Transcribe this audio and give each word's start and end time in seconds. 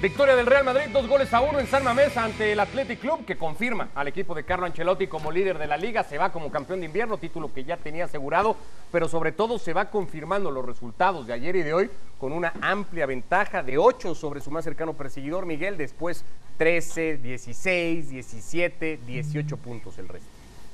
Victoria 0.00 0.34
del 0.34 0.46
Real 0.46 0.64
Madrid, 0.64 0.84
dos 0.90 1.06
goles 1.06 1.30
a 1.34 1.42
uno 1.42 1.60
en 1.60 1.66
San 1.66 1.84
Mamés 1.84 2.16
ante 2.16 2.52
el 2.52 2.60
Athletic 2.60 3.00
Club, 3.00 3.26
que 3.26 3.36
confirma 3.36 3.90
al 3.94 4.08
equipo 4.08 4.34
de 4.34 4.44
Carlo 4.44 4.64
Ancelotti 4.64 5.08
como 5.08 5.30
líder 5.30 5.58
de 5.58 5.66
la 5.66 5.76
liga. 5.76 6.04
Se 6.04 6.16
va 6.16 6.32
como 6.32 6.50
campeón 6.50 6.80
de 6.80 6.86
invierno, 6.86 7.18
título 7.18 7.52
que 7.52 7.64
ya 7.64 7.76
tenía 7.76 8.06
asegurado, 8.06 8.56
pero 8.90 9.10
sobre 9.10 9.32
todo 9.32 9.58
se 9.58 9.74
va 9.74 9.90
confirmando 9.90 10.50
los 10.50 10.64
resultados 10.64 11.26
de 11.26 11.34
ayer 11.34 11.54
y 11.56 11.62
de 11.62 11.74
hoy 11.74 11.90
con 12.16 12.32
una 12.32 12.54
amplia 12.62 13.04
ventaja 13.04 13.62
de 13.62 13.76
8 13.76 14.14
sobre 14.14 14.40
su 14.40 14.50
más 14.50 14.64
cercano 14.64 14.94
perseguidor 14.94 15.44
Miguel, 15.44 15.76
después 15.76 16.24
13, 16.56 17.18
16, 17.18 18.08
17, 18.08 19.00
18 19.06 19.56
puntos 19.58 19.98
el 19.98 20.08
resto. 20.08 20.28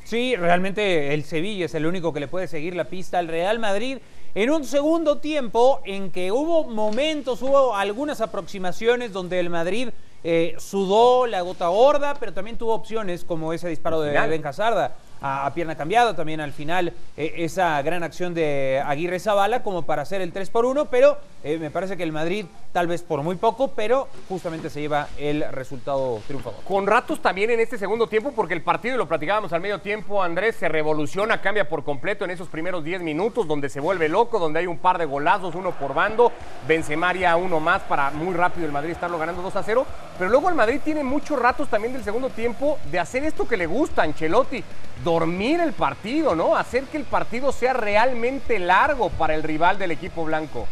Sí, 0.05 0.37
realmente 0.37 1.13
el 1.13 1.25
Sevilla 1.25 1.65
es 1.65 1.75
el 1.75 1.85
único 1.85 2.13
que 2.13 2.21
le 2.21 2.29
puede 2.29 2.47
seguir 2.47 2.77
la 2.77 2.85
pista 2.85 3.19
al 3.19 3.27
Real 3.27 3.59
Madrid 3.59 3.99
en 4.37 4.51
un 4.51 4.67
segundo 4.67 5.17
tiempo 5.17 5.81
en 5.87 6.11
que 6.11 6.31
hubo 6.31 6.65
momentos, 6.65 7.41
hubo 7.41 7.75
algunas 7.75 8.21
aproximaciones 8.21 9.11
donde 9.11 9.41
el 9.41 9.49
Madrid 9.49 9.89
eh, 10.23 10.55
sudó 10.59 11.27
la 11.27 11.41
gota 11.41 11.69
gorda, 11.69 12.17
pero 12.21 12.35
también 12.35 12.59
tuvo 12.59 12.75
opciones 12.75 13.25
como 13.25 13.55
ese 13.55 13.71
disparo 13.71 14.03
de 14.03 14.13
Ben 14.29 14.47
Hazard 14.47 14.93
a, 15.21 15.51
pierna 15.55 15.77
cambiada, 15.77 16.15
también 16.15 16.41
al 16.41 16.53
final 16.53 16.93
eh, 17.17 17.35
esa 17.39 17.81
gran 17.83 18.03
acción 18.03 18.35
de 18.35 18.83
Aguirre 18.85 19.19
Zavala 19.19 19.63
como 19.63 19.83
para 19.83 20.03
hacer 20.03 20.21
el 20.21 20.33
3 20.33 20.51
por 20.51 20.65
1, 20.65 20.87
pero 20.87 21.19
eh, 21.45 21.59
me 21.59 21.71
parece 21.71 21.97
que 21.97 22.03
el 22.03 22.13
Madrid 22.13 22.47
tal 22.73 22.87
vez 22.87 23.03
por 23.03 23.23
muy 23.23 23.37
poco, 23.37 23.69
pero 23.69 24.09
justamente 24.29 24.69
se 24.69 24.81
lleva 24.81 25.09
el 25.19 25.45
resultado 25.51 26.21
triunfador. 26.27 26.63
Con 26.65 26.87
ratos 26.87 27.21
también 27.23 27.51
en 27.51 27.61
este 27.61 27.79
segundo 27.79 28.07
tiempo, 28.07 28.33
porque 28.35 28.55
el 28.55 28.63
partido, 28.63 28.97
lo 28.97 29.09
platicábamos 29.09 29.53
al 29.53 29.61
medio 29.61 29.81
tiempo, 29.81 30.23
Andrés, 30.23 30.57
se 30.57 30.69
revoluciona, 30.69 31.41
cambia 31.41 31.69
por 31.69 31.85
completo 31.85 32.25
en 32.25 32.33
esos 32.33 32.49
primeros 32.49 32.85
10 32.85 33.03
minutos, 33.03 33.49
donde 33.49 33.69
se 33.69 33.81
vuelve 33.81 34.09
loco, 34.09 34.39
donde 34.39 34.61
hay 34.61 34.67
un 34.67 34.79
par 34.79 34.99
de 34.99 35.05
golazos, 35.05 35.55
uno 35.55 35.73
por 35.73 35.95
bando, 35.95 36.33
Benzemaria 36.67 37.37
uno 37.37 37.61
más 37.61 37.83
para 37.83 38.11
muy 38.11 38.35
rápido 38.35 38.67
el 38.67 38.73
Madrid 38.73 38.91
estarlo 38.91 39.19
ganando 39.19 39.43
2 39.43 39.57
a 39.57 39.63
0, 39.63 39.87
pero 40.19 40.31
luego 40.31 40.49
el 40.49 40.55
Madrid 40.55 40.81
tiene 40.85 41.03
muchos 41.03 41.39
ratos 41.39 41.69
también 41.69 41.93
del 41.93 42.05
segundo 42.05 42.31
tiempo 42.31 42.79
de 42.91 42.99
hacer 42.99 43.25
esto 43.25 43.47
que 43.47 43.57
le 43.57 43.67
gusta 43.67 44.03
Ancelotti, 44.03 44.63
dormir 45.07 45.61
el 45.61 45.73
partido, 45.73 46.35
¿no? 46.35 46.57
Hacer 46.57 46.85
que 46.85 46.97
el 46.97 47.05
partido 47.05 47.53
sea 47.53 47.73
realmente 47.73 48.59
largo 48.59 49.09
para 49.09 49.37
el 49.37 49.45
rival 49.45 49.79
del 49.79 49.93
equipo 49.93 50.25
blanco. 50.25 50.67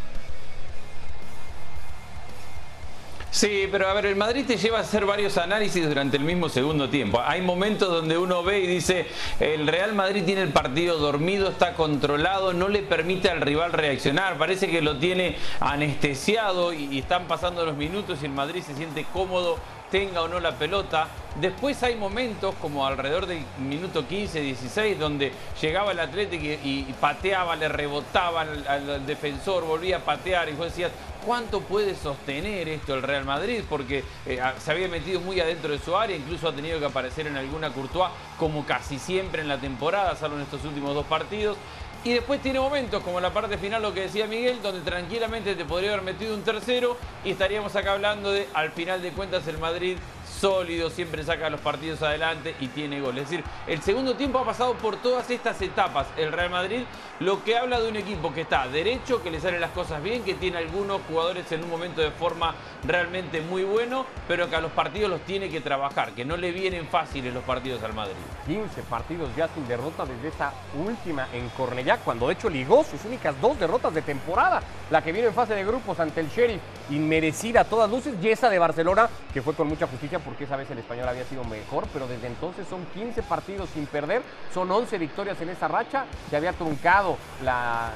Sí, 3.31 3.69
pero 3.71 3.89
a 3.89 3.95
ver, 3.95 4.07
el 4.07 4.17
Madrid 4.17 4.45
te 4.47 4.57
lleva 4.57 4.79
a 4.79 4.83
hacer 4.83 5.07
varios 5.07 5.39
análisis 5.39 5.87
durante 5.87 6.17
el 6.17 6.23
mismo 6.23 6.49
segundo 6.49 6.89
tiempo. 6.89 7.21
Hay 7.25 7.43
momentos 7.43 7.89
donde 7.89 8.17
uno 8.17 8.43
ve 8.45 8.61
y 8.61 8.67
dice, 8.67 9.07
el 9.41 9.67
Real 9.67 9.93
Madrid 9.93 10.23
tiene 10.25 10.43
el 10.43 10.53
partido 10.53 10.99
dormido, 10.99 11.49
está 11.49 11.75
controlado, 11.75 12.53
no 12.53 12.69
le 12.69 12.83
permite 12.83 13.31
al 13.31 13.41
rival 13.41 13.73
reaccionar, 13.73 14.39
parece 14.39 14.69
que 14.69 14.83
lo 14.83 14.99
tiene 14.99 15.37
anestesiado 15.59 16.73
y, 16.73 16.99
están 16.99 17.27
pasando 17.27 17.65
los 17.67 17.77
minutos 17.77 18.21
y 18.23 18.27
el 18.27 18.33
Madrid 18.33 18.63
se 18.63 18.75
siente 18.77 19.05
cómodo 19.13 19.59
tenga 19.95 20.23
o 20.23 20.27
no 20.27 20.41
la 20.41 20.51
pelota. 20.59 21.07
Después 21.41 21.81
hay 21.85 21.95
momentos 21.95 22.57
como 22.61 22.85
alrededor 22.85 23.27
del 23.27 23.45
minuto 23.61 24.09
15, 24.09 24.41
16, 24.41 24.99
donde 24.99 25.31
llegaba 25.63 25.93
el 25.93 26.01
Atlético 26.01 26.43
y, 26.65 26.83
pateaba, 27.01 27.55
le 27.55 27.69
rebotaba 27.69 28.41
al, 28.41 29.07
defensor, 29.07 29.63
volvía 29.63 29.99
a 29.99 30.01
patear 30.01 30.49
y 30.49 30.55
vos 30.55 30.67
decías, 30.67 30.91
¿cuánto 31.25 31.61
puede 31.61 31.95
sostener 31.95 32.69
esto 32.69 32.95
el 32.95 33.03
Real 33.03 33.25
Madrid? 33.25 33.63
Porque 33.71 34.03
eh, 34.27 34.43
se 34.59 34.73
había 34.73 34.89
metido 34.89 35.21
muy 35.21 35.39
adentro 35.39 35.71
de 35.71 35.79
su 35.79 35.97
área, 35.97 36.17
incluso 36.17 36.49
ha 36.49 36.53
tenido 36.53 36.81
que 36.81 36.87
aparecer 36.87 37.29
en 37.29 37.37
alguna 37.37 37.71
Courtois, 37.71 38.11
como 38.37 38.67
casi 38.67 38.99
siempre 38.99 39.43
en 39.43 39.49
la 39.49 39.59
temporada, 39.59 40.17
salvo 40.17 40.35
en 40.35 40.43
estos 40.43 40.65
últimos 40.65 40.93
dos 40.93 41.07
partidos. 41.07 41.57
Y 42.05 42.13
después 42.13 42.43
tiene 42.43 42.61
momentos 42.61 43.03
como 43.03 43.19
la 43.19 43.33
parte 43.33 43.57
final, 43.57 43.81
lo 43.81 43.95
que 43.95 44.03
decía 44.03 44.27
Miguel, 44.27 44.61
donde 44.63 44.83
tranquilamente 44.83 45.55
te 45.55 45.65
podría 45.65 45.95
haber 45.95 46.03
metido 46.03 46.35
un 46.35 46.43
tercero 46.43 46.99
y 47.25 47.31
estaríamos 47.31 47.75
acá 47.77 47.93
hablando 47.93 48.31
de, 48.31 48.47
al 48.53 48.73
final 48.73 49.01
de 49.01 49.11
cuentas, 49.13 49.47
el 49.49 49.57
Madrid 49.57 49.97
sólido, 50.45 50.91
siempre 50.91 51.25
saca 51.25 51.49
los 51.49 51.61
partidos 51.61 52.03
adelante 52.03 52.55
y 52.61 52.69
tiene 52.69 53.01
gol. 53.01 53.17
Es 53.17 53.31
decir, 53.31 53.43
el 53.67 53.81
segundo 53.81 54.15
tiempo 54.15 54.41
ha 54.41 54.45
pasado 54.45 54.75
por 54.75 54.97
todas 54.97 55.31
estas 55.31 55.63
etapas 55.63 56.07
el 56.19 56.33
Real 56.33 56.51
Madrid, 56.51 56.83
lo 57.21 57.43
que 57.43 57.57
habla 57.57 57.81
de 57.81 57.89
un 57.89 57.97
equipo 57.97 58.35
que 58.35 58.43
está 58.43 58.69
derecho, 58.69 59.23
que 59.23 59.31
le 59.31 59.41
salen 59.41 59.63
las 59.63 59.71
cosas 59.71 60.03
bien, 60.03 60.23
que 60.23 60.35
tiene 60.35 60.59
algunos 60.59 61.01
jugadores 61.09 61.51
en 61.51 61.65
un 61.65 61.71
momento 61.71 62.03
de 62.03 62.11
forma 62.11 62.55
realmente 62.87 63.41
muy 63.41 63.65
bueno, 63.65 64.05
pero 64.29 64.51
que 64.51 64.57
a 64.57 64.61
los 64.61 64.73
partidos 64.73 65.09
los 65.09 65.23
tiene 65.23 65.49
que 65.49 65.63
trabajar, 65.63 66.13
que 66.13 66.27
no 66.27 66.37
le 66.37 66.53
vienen 66.53 66.89
fáciles 66.89 67.33
los 67.33 67.45
partidos 67.45 67.83
al 67.83 67.95
Madrid. 67.95 68.13
15 68.47 68.83
partidos 68.83 69.31
ya 69.35 69.49
sin 69.49 69.67
derrota 69.67 70.05
desde 70.05 70.29
esta 70.29 70.53
última 70.79 71.27
en 71.33 71.49
Cornellá, 71.51 71.97
cuando 72.05 72.27
de 72.27 72.35
hecho 72.35 72.51
ligó 72.51 72.85
sus 72.85 73.03
únicas 73.07 73.35
dos 73.41 73.59
derrotas 73.59 73.95
de 73.95 74.03
temporada, 74.03 74.61
la 74.91 75.01
que 75.01 75.11
vino 75.11 75.27
en 75.27 75.33
fase 75.33 75.55
de 75.55 75.65
grupos 75.65 75.99
ante 76.01 76.21
el 76.21 76.29
Sheriff, 76.29 76.61
inmerecida 76.91 77.63
a 77.63 77.65
todas 77.65 77.91
luces, 77.91 78.13
y 78.21 78.29
esa 78.29 78.51
de 78.51 78.59
Barcelona, 78.59 79.09
que 79.33 79.41
fue 79.41 79.55
con 79.55 79.69
mucha 79.69 79.87
justicia 79.87 80.19
porque 80.35 80.47
esa 80.47 80.57
vez 80.57 80.69
el 80.69 80.79
español 80.79 81.09
había 81.09 81.25
sido 81.25 81.45
mejor, 81.45 81.87
pero 81.93 82.09
desde 82.09 82.27
entonces 82.27 82.67
son 82.69 82.85
15 82.87 83.23
partidos 83.23 83.71
sin 83.73 83.87
perder, 83.87 84.21
son 84.53 84.69
11 84.69 84.99
victorias 84.99 85.41
en 85.41 85.49
esa 85.49 85.69
racha, 85.69 86.07
que 86.29 86.37
había 86.37 86.53
truncado 86.53 87.17
la, 87.45 87.93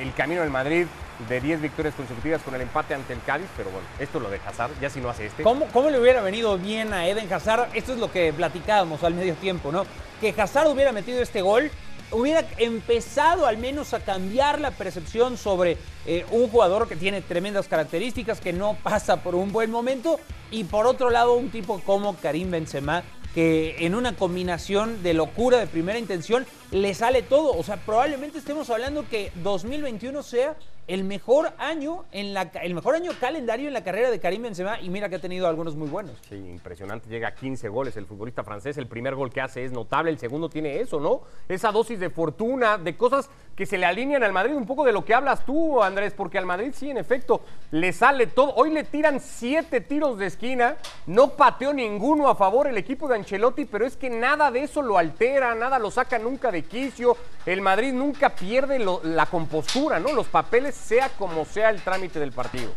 el 0.00 0.14
camino 0.14 0.42
del 0.42 0.50
Madrid 0.50 0.86
de 1.28 1.40
10 1.40 1.62
victorias 1.62 1.92
consecutivas 1.96 2.42
con 2.42 2.54
el 2.54 2.60
empate 2.60 2.94
ante 2.94 3.12
el 3.12 3.20
Cádiz, 3.22 3.48
pero 3.56 3.70
bueno, 3.70 3.88
esto 3.98 4.20
lo 4.20 4.30
de 4.30 4.40
Hazard, 4.46 4.70
ya 4.80 4.88
si 4.88 5.00
no 5.00 5.08
hace 5.08 5.26
este. 5.26 5.42
¿Cómo, 5.42 5.66
¿Cómo, 5.72 5.90
le 5.90 5.98
hubiera 5.98 6.20
venido 6.20 6.56
bien 6.58 6.94
a 6.94 7.08
Eden 7.08 7.32
Hazard? 7.32 7.70
Esto 7.74 7.92
es 7.92 7.98
lo 7.98 8.12
que 8.12 8.32
platicábamos 8.32 9.02
al 9.02 9.14
medio 9.14 9.34
tiempo, 9.34 9.72
¿no? 9.72 9.84
Que 10.20 10.32
Hazard 10.40 10.68
hubiera 10.68 10.92
metido 10.92 11.20
este 11.20 11.42
gol 11.42 11.72
hubiera 12.14 12.46
empezado 12.58 13.46
al 13.46 13.58
menos 13.58 13.92
a 13.92 14.00
cambiar 14.00 14.60
la 14.60 14.70
percepción 14.70 15.36
sobre 15.36 15.76
eh, 16.06 16.24
un 16.30 16.48
jugador 16.48 16.88
que 16.88 16.96
tiene 16.96 17.20
tremendas 17.20 17.68
características, 17.68 18.40
que 18.40 18.52
no 18.52 18.76
pasa 18.82 19.22
por 19.22 19.34
un 19.34 19.52
buen 19.52 19.70
momento, 19.70 20.20
y 20.50 20.64
por 20.64 20.86
otro 20.86 21.10
lado 21.10 21.34
un 21.34 21.50
tipo 21.50 21.80
como 21.80 22.16
Karim 22.16 22.50
Benzema, 22.50 23.02
que 23.34 23.76
en 23.80 23.94
una 23.94 24.14
combinación 24.14 25.02
de 25.02 25.12
locura 25.12 25.58
de 25.58 25.66
primera 25.66 25.98
intención 25.98 26.46
le 26.74 26.92
sale 26.92 27.22
todo. 27.22 27.56
O 27.56 27.62
sea, 27.62 27.76
probablemente 27.76 28.38
estemos 28.38 28.68
hablando 28.68 29.08
que 29.08 29.30
2021 29.36 30.22
sea 30.24 30.56
el 30.86 31.04
mejor 31.04 31.52
año 31.58 32.04
en 32.12 32.34
la 32.34 32.42
el 32.62 32.74
mejor 32.74 32.94
año 32.94 33.12
calendario 33.18 33.68
en 33.68 33.74
la 33.74 33.82
carrera 33.82 34.10
de 34.10 34.20
Karim 34.20 34.42
Benzema 34.42 34.78
y 34.80 34.90
mira 34.90 35.08
que 35.08 35.16
ha 35.16 35.20
tenido 35.20 35.46
algunos 35.46 35.76
muy 35.76 35.88
buenos. 35.88 36.18
Sí, 36.28 36.34
impresionante, 36.34 37.08
llega 37.08 37.28
a 37.28 37.34
15 37.34 37.68
goles 37.68 37.96
el 37.96 38.06
futbolista 38.06 38.44
francés, 38.44 38.76
el 38.76 38.86
primer 38.86 39.14
gol 39.14 39.32
que 39.32 39.40
hace 39.40 39.64
es 39.64 39.72
notable, 39.72 40.10
el 40.10 40.18
segundo 40.18 40.50
tiene 40.50 40.80
eso, 40.80 41.00
¿no? 41.00 41.22
Esa 41.48 41.72
dosis 41.72 41.98
de 41.98 42.10
fortuna, 42.10 42.76
de 42.76 42.96
cosas 42.96 43.30
que 43.56 43.66
se 43.66 43.78
le 43.78 43.86
alinean 43.86 44.24
al 44.24 44.32
Madrid, 44.32 44.54
un 44.54 44.66
poco 44.66 44.84
de 44.84 44.92
lo 44.92 45.04
que 45.04 45.14
hablas 45.14 45.46
tú, 45.46 45.82
Andrés, 45.82 46.12
porque 46.12 46.38
al 46.38 46.46
Madrid 46.46 46.72
sí, 46.74 46.90
en 46.90 46.98
efecto, 46.98 47.40
le 47.70 47.92
sale 47.92 48.26
todo. 48.26 48.52
Hoy 48.56 48.70
le 48.70 48.84
tiran 48.84 49.20
siete 49.20 49.80
tiros 49.80 50.18
de 50.18 50.26
esquina, 50.26 50.76
no 51.06 51.30
pateó 51.30 51.72
ninguno 51.72 52.28
a 52.28 52.34
favor 52.34 52.66
el 52.66 52.76
equipo 52.76 53.08
de 53.08 53.14
Ancelotti, 53.14 53.64
pero 53.64 53.86
es 53.86 53.96
que 53.96 54.10
nada 54.10 54.50
de 54.50 54.64
eso 54.64 54.82
lo 54.82 54.98
altera, 54.98 55.54
nada 55.54 55.78
lo 55.78 55.90
saca 55.90 56.18
nunca 56.18 56.50
de 56.50 56.63
quicio. 56.64 57.16
El 57.46 57.60
Madrid 57.60 57.92
nunca 57.92 58.30
pierde 58.30 58.78
la 58.78 59.26
compostura, 59.26 59.98
¿no? 60.00 60.12
Los 60.12 60.26
papeles 60.26 60.74
sea 60.74 61.08
como 61.10 61.44
sea 61.44 61.70
el 61.70 61.82
trámite 61.82 62.18
del 62.18 62.32
partido. 62.32 62.72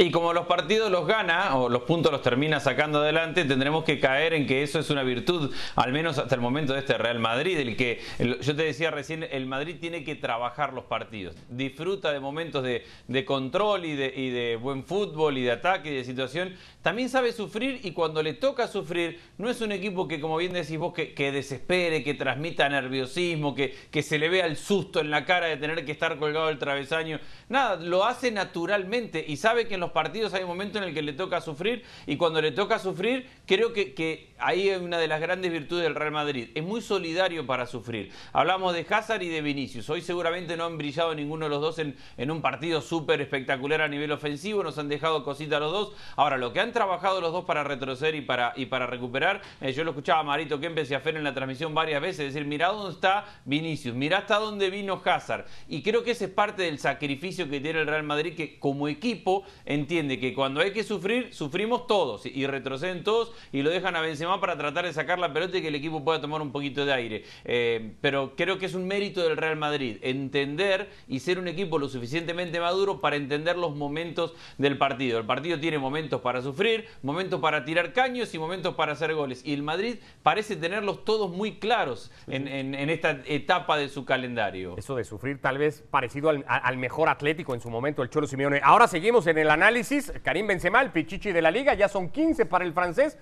Y 0.00 0.10
como 0.10 0.32
los 0.32 0.46
partidos 0.46 0.90
los 0.90 1.06
gana 1.06 1.54
o 1.56 1.68
los 1.68 1.82
puntos 1.82 2.10
los 2.10 2.22
termina 2.22 2.58
sacando 2.58 3.00
adelante, 3.00 3.44
tendremos 3.44 3.84
que 3.84 4.00
caer 4.00 4.32
en 4.32 4.46
que 4.46 4.62
eso 4.62 4.78
es 4.78 4.88
una 4.88 5.02
virtud, 5.02 5.52
al 5.76 5.92
menos 5.92 6.16
hasta 6.16 6.34
el 6.34 6.40
momento 6.40 6.72
de 6.72 6.78
este 6.78 6.96
Real 6.96 7.18
Madrid, 7.18 7.58
el 7.58 7.76
que 7.76 8.00
yo 8.18 8.56
te 8.56 8.62
decía 8.62 8.90
recién, 8.90 9.28
el 9.30 9.44
Madrid 9.44 9.76
tiene 9.78 10.02
que 10.02 10.14
trabajar 10.14 10.72
los 10.72 10.84
partidos, 10.84 11.36
disfruta 11.50 12.12
de 12.12 12.20
momentos 12.20 12.64
de, 12.64 13.24
control 13.26 13.84
y 13.84 13.94
de, 13.94 14.58
buen 14.58 14.84
fútbol 14.84 15.36
y 15.36 15.42
de 15.42 15.50
ataque 15.50 15.92
y 15.92 15.96
de 15.96 16.04
situación, 16.04 16.54
también 16.80 17.10
sabe 17.10 17.30
sufrir 17.32 17.80
y 17.82 17.90
cuando 17.90 18.22
le 18.22 18.32
toca 18.32 18.68
sufrir, 18.68 19.20
no 19.36 19.50
es 19.50 19.60
un 19.60 19.70
equipo 19.70 20.08
que, 20.08 20.18
como 20.18 20.38
bien 20.38 20.54
decís 20.54 20.78
vos, 20.78 20.94
que, 20.94 21.30
desespere, 21.30 22.02
que 22.02 22.14
transmita 22.14 22.66
nerviosismo, 22.70 23.54
que, 23.54 23.76
que 23.90 24.02
se 24.02 24.18
le 24.18 24.30
vea 24.30 24.46
el 24.46 24.56
susto 24.56 25.00
en 25.00 25.10
la 25.10 25.26
cara 25.26 25.48
de 25.48 25.58
tener 25.58 25.84
que 25.84 25.92
estar 25.92 26.16
colgado 26.16 26.46
del 26.46 26.56
travesaño, 26.56 27.20
nada, 27.50 27.76
lo 27.76 28.06
hace 28.06 28.30
naturalmente 28.30 29.22
y 29.28 29.36
sabe 29.36 29.68
que 29.68 29.74
en 29.74 29.80
los 29.80 29.89
partidos 29.90 30.34
hay 30.34 30.42
un 30.42 30.48
momento 30.48 30.78
en 30.78 30.84
el 30.84 30.94
que 30.94 31.02
le 31.02 31.12
toca 31.12 31.40
sufrir 31.40 31.84
y 32.06 32.16
cuando 32.16 32.40
le 32.40 32.52
toca 32.52 32.78
sufrir, 32.78 33.28
creo 33.46 33.72
que, 33.72 33.94
que 33.94 34.29
ahí 34.40 34.68
es 34.68 34.80
una 34.80 34.98
de 34.98 35.08
las 35.08 35.20
grandes 35.20 35.50
virtudes 35.50 35.84
del 35.84 35.94
Real 35.94 36.12
Madrid. 36.12 36.48
Es 36.54 36.64
muy 36.64 36.80
solidario 36.80 37.46
para 37.46 37.66
sufrir. 37.66 38.12
Hablamos 38.32 38.74
de 38.74 38.86
Hazard 38.88 39.22
y 39.22 39.28
de 39.28 39.42
Vinicius. 39.42 39.88
Hoy 39.90 40.00
seguramente 40.02 40.56
no 40.56 40.64
han 40.64 40.78
brillado 40.78 41.14
ninguno 41.14 41.46
de 41.46 41.50
los 41.50 41.60
dos 41.60 41.78
en, 41.78 42.30
un 42.30 42.42
partido 42.42 42.80
súper 42.80 43.20
espectacular 43.20 43.80
a 43.82 43.88
nivel 43.88 44.12
ofensivo, 44.12 44.62
nos 44.62 44.78
han 44.78 44.88
dejado 44.88 45.24
cositas 45.24 45.60
los 45.60 45.72
dos. 45.72 45.92
Ahora, 46.16 46.38
lo 46.38 46.52
que 46.52 46.60
han 46.60 46.72
trabajado 46.72 47.20
los 47.20 47.32
dos 47.32 47.44
para 47.44 47.64
retroceder 47.64 48.14
y 48.14 48.20
para, 48.20 48.52
y 48.56 48.66
para 48.66 48.86
recuperar, 48.86 49.40
eh, 49.60 49.72
yo 49.72 49.84
lo 49.84 49.90
escuchaba 49.90 50.20
a 50.20 50.24
Marito 50.24 50.60
Kempes 50.60 50.90
y 50.90 50.94
a 50.94 51.00
Fer 51.00 51.16
en 51.16 51.24
la 51.24 51.34
transmisión 51.34 51.74
varias 51.74 52.00
veces, 52.00 52.32
decir, 52.32 52.46
mirá 52.46 52.68
dónde 52.68 52.94
está 52.94 53.24
Vinicius, 53.44 53.94
mirá 53.94 54.18
hasta 54.18 54.38
dónde 54.38 54.70
vino 54.70 55.00
Hazard. 55.04 55.46
Y 55.68 55.82
creo 55.82 56.04
que 56.04 56.12
ese 56.12 56.26
es 56.26 56.30
parte 56.30 56.62
del 56.62 56.78
sacrificio 56.78 57.48
que 57.48 57.60
tiene 57.60 57.80
el 57.80 57.86
Real 57.86 58.02
Madrid, 58.02 58.34
que 58.34 58.58
como 58.58 58.88
equipo 58.88 59.44
entiende 59.64 60.18
que 60.18 60.34
cuando 60.34 60.60
hay 60.60 60.72
que 60.72 60.84
sufrir, 60.84 61.34
sufrimos 61.34 61.86
todos 61.86 62.26
y 62.26 62.46
retroceden 62.46 63.04
todos 63.04 63.32
y 63.52 63.62
lo 63.62 63.70
dejan 63.70 63.96
a 63.96 64.00
Benzema 64.00 64.29
Para 64.38 64.56
tratar 64.56 64.84
de 64.84 64.92
sacar 64.92 65.18
la 65.18 65.32
pelota 65.32 65.58
y 65.58 65.62
que 65.62 65.68
el 65.68 65.74
equipo 65.74 66.04
pueda 66.04 66.20
tomar 66.20 66.40
un 66.40 66.52
poquito 66.52 66.84
de 66.84 66.92
aire. 66.92 67.24
Eh, 67.44 67.94
pero 68.00 68.36
creo 68.36 68.58
que 68.58 68.66
es 68.66 68.74
un 68.74 68.86
mérito 68.86 69.22
del 69.22 69.36
Real 69.36 69.56
Madrid 69.56 69.96
entender 70.02 70.88
y 71.08 71.20
ser 71.20 71.38
un 71.38 71.48
equipo 71.48 71.78
lo 71.78 71.88
suficientemente 71.88 72.60
maduro 72.60 73.00
para 73.00 73.16
entender 73.16 73.56
los 73.56 73.74
momentos 73.74 74.34
del 74.58 74.78
partido. 74.78 75.18
El 75.18 75.26
partido 75.26 75.58
tiene 75.58 75.78
momentos 75.78 76.20
para 76.20 76.42
sufrir, 76.42 76.86
momentos 77.02 77.40
para 77.40 77.64
tirar 77.64 77.92
caños 77.92 78.32
y 78.34 78.38
momentos 78.38 78.74
para 78.74 78.92
hacer 78.92 79.14
goles. 79.14 79.42
Y 79.44 79.52
el 79.52 79.62
Madrid 79.62 79.96
parece 80.22 80.54
tenerlos 80.56 81.04
todos 81.04 81.30
muy 81.30 81.58
claros 81.58 82.10
en, 82.28 82.74
esta 82.90 83.22
etapa 83.26 83.76
de 83.76 83.88
su 83.88 84.04
calendario. 84.04 84.76
Eso 84.76 84.96
de 84.96 85.04
sufrir 85.04 85.40
tal 85.40 85.58
vez 85.58 85.82
parecido 85.90 86.30
al, 86.30 86.44
al 86.46 86.76
mejor 86.76 87.08
atlético 87.08 87.54
en 87.54 87.60
su 87.60 87.70
momento, 87.70 88.02
el 88.02 88.10
Cholo 88.10 88.26
Simeone. 88.26 88.60
Ahora 88.62 88.86
seguimos 88.86 89.26
en 89.26 89.38
el 89.38 89.50
análisis. 89.50 90.12
Karim 90.22 90.46
Benzema, 90.46 90.82
el 90.82 90.90
pichichi 90.90 91.32
de 91.32 91.42
la 91.42 91.50
liga, 91.50 91.74
ya 91.74 91.88
son 91.88 92.10
15 92.10 92.46
para 92.46 92.64
el 92.64 92.72
francés 92.72 93.16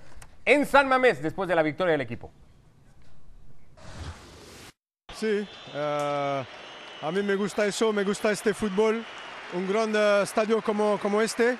en 0.49 0.65
San 0.65 0.89
Mamés 0.89 1.21
después 1.21 1.47
de 1.47 1.55
la 1.55 1.63
victoria 1.63 1.93
del 1.93 2.01
equipo. 2.01 2.31
Sí, 5.15 5.47
eh, 5.75 6.45
a 7.03 7.13
mí 7.13 7.23
me 7.23 7.37
gusta 7.37 7.67
eso, 7.67 7.93
me 7.93 8.03
gusta 8.03 8.33
este 8.33 8.55
fútbol. 8.55 9.05
Un 9.53 9.69
gran 9.69 9.95
eh, 9.95 10.23
estadio 10.23 10.63
como, 10.63 10.99
como 11.03 11.21
este 11.21 11.59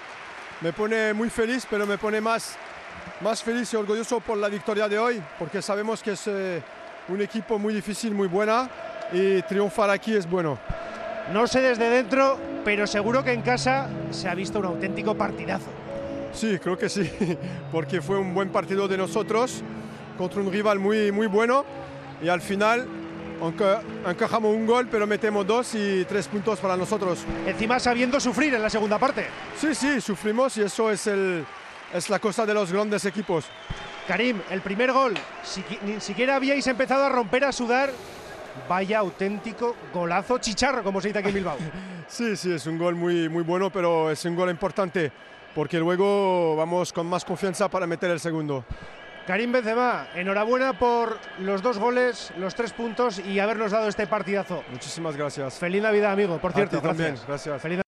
me 0.63 0.73
pone 0.73 1.13
muy 1.13 1.29
feliz, 1.29 1.67
pero 1.69 1.87
me 1.87 1.99
pone 1.99 2.23
más, 2.23 2.57
más 3.21 3.43
feliz 3.43 3.71
y 3.75 3.77
orgulloso 3.77 4.21
por 4.21 4.39
la 4.39 4.49
victoria 4.49 4.89
de 4.89 4.99
hoy, 4.99 5.23
porque 5.39 5.61
sabemos 5.61 6.03
que 6.03 6.13
es 6.13 6.27
eh, 6.27 6.63
un 7.09 7.21
equipo 7.21 7.59
muy 7.59 7.75
difícil, 7.75 8.15
muy 8.15 8.27
buena 8.27 8.71
y 9.13 9.43
triunfar 9.43 9.91
aquí 9.91 10.15
es 10.15 10.29
bueno. 10.29 10.59
No 11.31 11.47
sé 11.47 11.61
desde 11.61 11.91
dentro, 11.91 12.39
pero 12.65 12.87
seguro 12.87 13.23
que 13.23 13.33
en 13.33 13.43
casa 13.43 13.91
se 14.13 14.31
ha 14.31 14.35
visto 14.35 14.59
un 14.59 14.65
auténtico 14.65 15.15
partidazo. 15.15 15.71
Sí, 16.33 16.59
creo 16.59 16.77
que 16.79 16.89
sí, 16.89 17.11
porque 17.73 18.01
fue 18.01 18.19
un 18.19 18.35
buen 18.35 18.51
partido 18.51 18.87
de 18.89 18.97
nosotros 18.97 19.63
contra 20.17 20.41
un 20.41 20.53
rival 20.53 20.79
muy, 20.79 21.13
muy 21.13 21.27
bueno 21.27 21.65
y 22.23 22.29
al 22.29 22.41
final 22.41 22.87
encajamos 24.07 24.55
un 24.55 24.67
gol, 24.67 24.89
pero 24.91 25.07
metemos 25.07 25.47
dos 25.47 25.75
y 25.75 26.05
tres 26.05 26.27
puntos 26.29 26.59
para 26.59 26.77
nosotros. 26.77 27.21
Encima 27.47 27.79
sabiendo 27.79 28.19
sufrir 28.19 28.55
en 28.55 28.63
la 28.63 28.71
segunda 28.71 28.99
parte. 28.99 29.27
Sí, 29.57 29.75
sí, 29.75 30.01
sufrimos 30.01 30.57
y 30.57 30.63
eso 30.63 30.91
es, 30.91 31.07
el, 31.07 31.45
es 31.93 32.11
la 32.11 32.19
cosa 32.19 32.45
de 32.45 32.55
los 32.55 32.73
grandes 32.73 33.05
equipos. 33.05 33.47
Karim, 34.07 34.41
el 34.51 34.61
primer 34.63 34.93
gol, 34.93 35.15
ni 35.85 36.01
siquiera 36.01 36.37
habíais 36.37 36.67
empezado 36.67 37.05
a 37.05 37.09
romper, 37.09 37.45
a 37.45 37.53
sudar. 37.53 37.91
Vaya 38.69 38.99
auténtico 38.99 39.77
golazo 39.95 40.39
chicharro, 40.39 40.83
como 40.83 41.01
se 41.01 41.09
dice 41.09 41.21
aquí 41.21 41.29
en 41.29 41.35
Bilbao. 41.35 41.57
sí, 42.09 42.37
sí, 42.37 42.53
es 42.53 42.67
un 42.67 42.77
gol 42.77 42.97
muy, 42.97 43.29
muy 43.29 43.45
bueno, 43.45 43.71
pero 43.71 44.11
es 44.11 44.25
un 44.25 44.35
gol 44.35 44.51
importante 44.51 45.13
porque 45.59 45.81
luego 45.81 46.55
vamos 46.55 46.93
con 46.93 47.09
más 47.09 47.25
confianza 47.25 47.69
para 47.69 47.85
meter 47.85 48.13
el 48.13 48.21
segundo. 48.21 48.65
Karim 49.27 49.51
Benzema, 49.51 50.07
enhorabuena 50.15 50.79
por 50.79 51.19
los 51.41 51.63
dos 51.63 51.79
goles, 51.79 52.33
los 52.39 52.55
tres 52.55 52.73
puntos 52.73 53.19
y 53.19 53.41
habernos 53.41 53.73
dado 53.73 53.89
este 53.89 54.07
partidazo. 54.07 54.63
Muchísimas 54.71 55.17
gracias. 55.17 55.59
Feliz 55.59 55.83
Navidad, 55.83 56.13
amigo. 56.13 56.39
Por 56.39 56.53
cierto, 56.53 56.81
también. 56.81 57.17
Gracias. 57.27 57.61
Feliz 57.61 57.79
y 57.79 57.81
ahí 57.81 57.88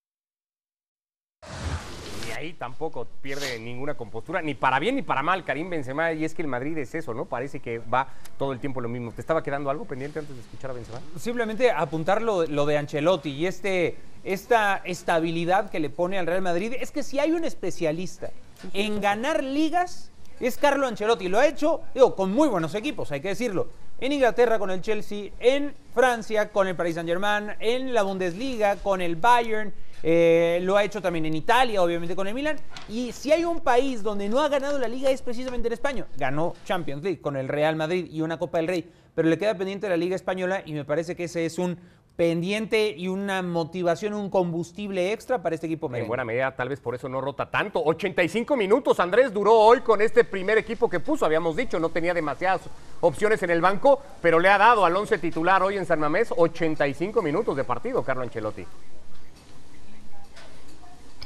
tampoco 2.61 3.07
pierde 3.23 3.59
ninguna 3.59 3.95
compostura, 3.95 4.43
ni 4.43 4.53
para 4.53 4.79
bien 4.79 4.95
ni 4.95 5.01
para 5.01 5.23
mal 5.23 5.45
Karim 5.45 5.71
Benzema, 5.71 6.12
y 6.12 6.27
es 6.27 6.35
que 6.35 6.43
el 6.43 6.49
Madrid 6.49 6.77
es 6.77 6.95
eso, 6.95 7.15
¿no? 7.15 7.25
Parece 7.25 7.61
que 7.61 7.79
va 7.79 8.09
todo 8.37 8.53
el 8.53 8.61
tiempo 8.61 8.83
lo 8.83 8.89
mismo. 8.91 9.12
¿Te 9.12 9.23
estaba 9.23 9.43
quedando 9.43 9.71
algo 9.71 9.87
pendiente 9.87 10.19
antes 10.19 10.37
de 10.37 10.43
escuchar 10.43 10.73
a 10.73 10.75
Benzema? 10.75 11.01
Simplemente 11.19 11.71
apuntar 11.71 12.21
lo, 12.21 12.45
lo 12.45 12.67
de 12.67 12.77
Ancelotti 12.77 13.31
y 13.31 13.47
este 13.47 13.97
esta 14.25 14.83
estabilidad 14.85 15.71
que 15.71 15.81
le 15.81 15.89
pone 15.89 16.19
al 16.19 16.27
Real 16.27 16.43
Madrid 16.43 16.75
es 16.79 16.91
que 16.91 17.03
si 17.03 17.19
hay 17.19 17.33
un 17.33 17.45
especialista 17.45 18.31
en 18.75 19.01
ganar 19.01 19.43
ligas 19.43 20.11
es 20.39 20.59
Carlo 20.59 20.87
Ancelotti. 20.87 21.29
Lo 21.29 21.39
ha 21.39 21.47
hecho, 21.47 21.81
digo, 21.95 22.15
con 22.15 22.31
muy 22.31 22.49
buenos 22.49 22.75
equipos, 22.75 23.11
hay 23.11 23.23
que 23.23 23.29
decirlo. 23.29 23.69
En 24.01 24.12
Inglaterra 24.12 24.59
con 24.59 24.71
el 24.71 24.83
Chelsea, 24.83 25.31
en 25.41 25.75
Francia 25.95 26.51
con 26.51 26.69
el 26.69 26.77
Paris 26.77 26.97
Saint-Germain, 26.97 27.53
en 27.59 27.95
la 27.95 28.03
Bundesliga 28.03 28.77
con 28.77 29.01
el 29.01 29.17
Bayern, 29.17 29.73
eh, 30.02 30.61
lo 30.62 30.76
ha 30.76 30.85
hecho 30.85 31.02
también 31.02 31.26
en 31.26 31.35
Italia, 31.35 31.82
obviamente 31.82 32.17
con 32.17 32.26
el 32.26 32.35
Milan. 32.35 32.56
Y 32.88 33.12
si 33.12 33.32
hay 33.32 33.44
un 33.44 33.61
país 33.61 34.02
donde 34.02 34.29
no 34.29 34.41
ha 34.41 34.49
ganado 34.49 34.79
la 34.79 34.88
liga 34.88 35.11
es 35.11 35.23
precisamente 35.23 35.69
en 35.69 35.73
España. 35.73 36.06
Ganó 36.17 36.55
Champions 36.64 37.02
League 37.02 37.20
con 37.20 37.37
el 37.37 37.49
Real 37.49 37.76
Madrid 37.76 38.08
y 38.11 38.20
una 38.23 38.38
Copa 38.38 38.58
del 38.58 38.69
Rey, 38.69 38.91
pero 39.14 39.29
le 39.29 39.38
queda 39.38 39.55
pendiente 39.55 39.88
la 39.88 39.97
Liga 39.97 40.17
Española 40.17 40.62
y 40.64 40.73
me 40.73 40.85
parece 40.85 41.17
que 41.17 41.25
ese 41.25 41.47
es 41.47 41.58
un 41.58 41.79
pendiente 42.17 42.91
y 42.91 43.08
una 43.08 43.41
motivación, 43.41 44.12
un 44.12 44.29
combustible 44.29 45.11
extra 45.11 45.43
para 45.43 45.55
este 45.55 45.67
equipo 45.67 45.91
En 45.94 46.06
buena 46.06 46.23
medida, 46.23 46.55
tal 46.55 46.69
vez 46.69 46.79
por 46.79 46.94
eso 46.94 47.08
no 47.08 47.19
rota 47.20 47.50
tanto. 47.50 47.82
85 47.82 48.56
minutos 48.56 49.00
Andrés 49.00 49.32
duró 49.32 49.55
hoy 49.55 49.81
con 49.81 50.02
este 50.02 50.25
primer 50.25 50.58
equipo 50.58 50.91
que 50.91 51.00
puso, 51.00 51.25
habíamos 51.25 51.56
dicho, 51.56 51.81
no 51.81 51.88
tenía 51.88 52.12
demasiadas 52.12 52.61
opciones 53.00 53.43
en 53.43 53.49
el 53.49 53.62
banco, 53.62 54.02
pero 54.20 54.38
le 54.38 54.50
ha 54.50 54.58
dado 54.58 54.85
al 54.85 54.94
11 54.94 55.17
titular 55.17 55.62
hoy 55.62 55.79
en 55.79 55.87
San 55.87 55.99
Mamés 55.99 56.31
85 56.37 57.23
minutos 57.23 57.56
de 57.56 57.64
partido, 57.64 58.02
Carlo 58.02 58.23
Ancelotti. 58.23 58.67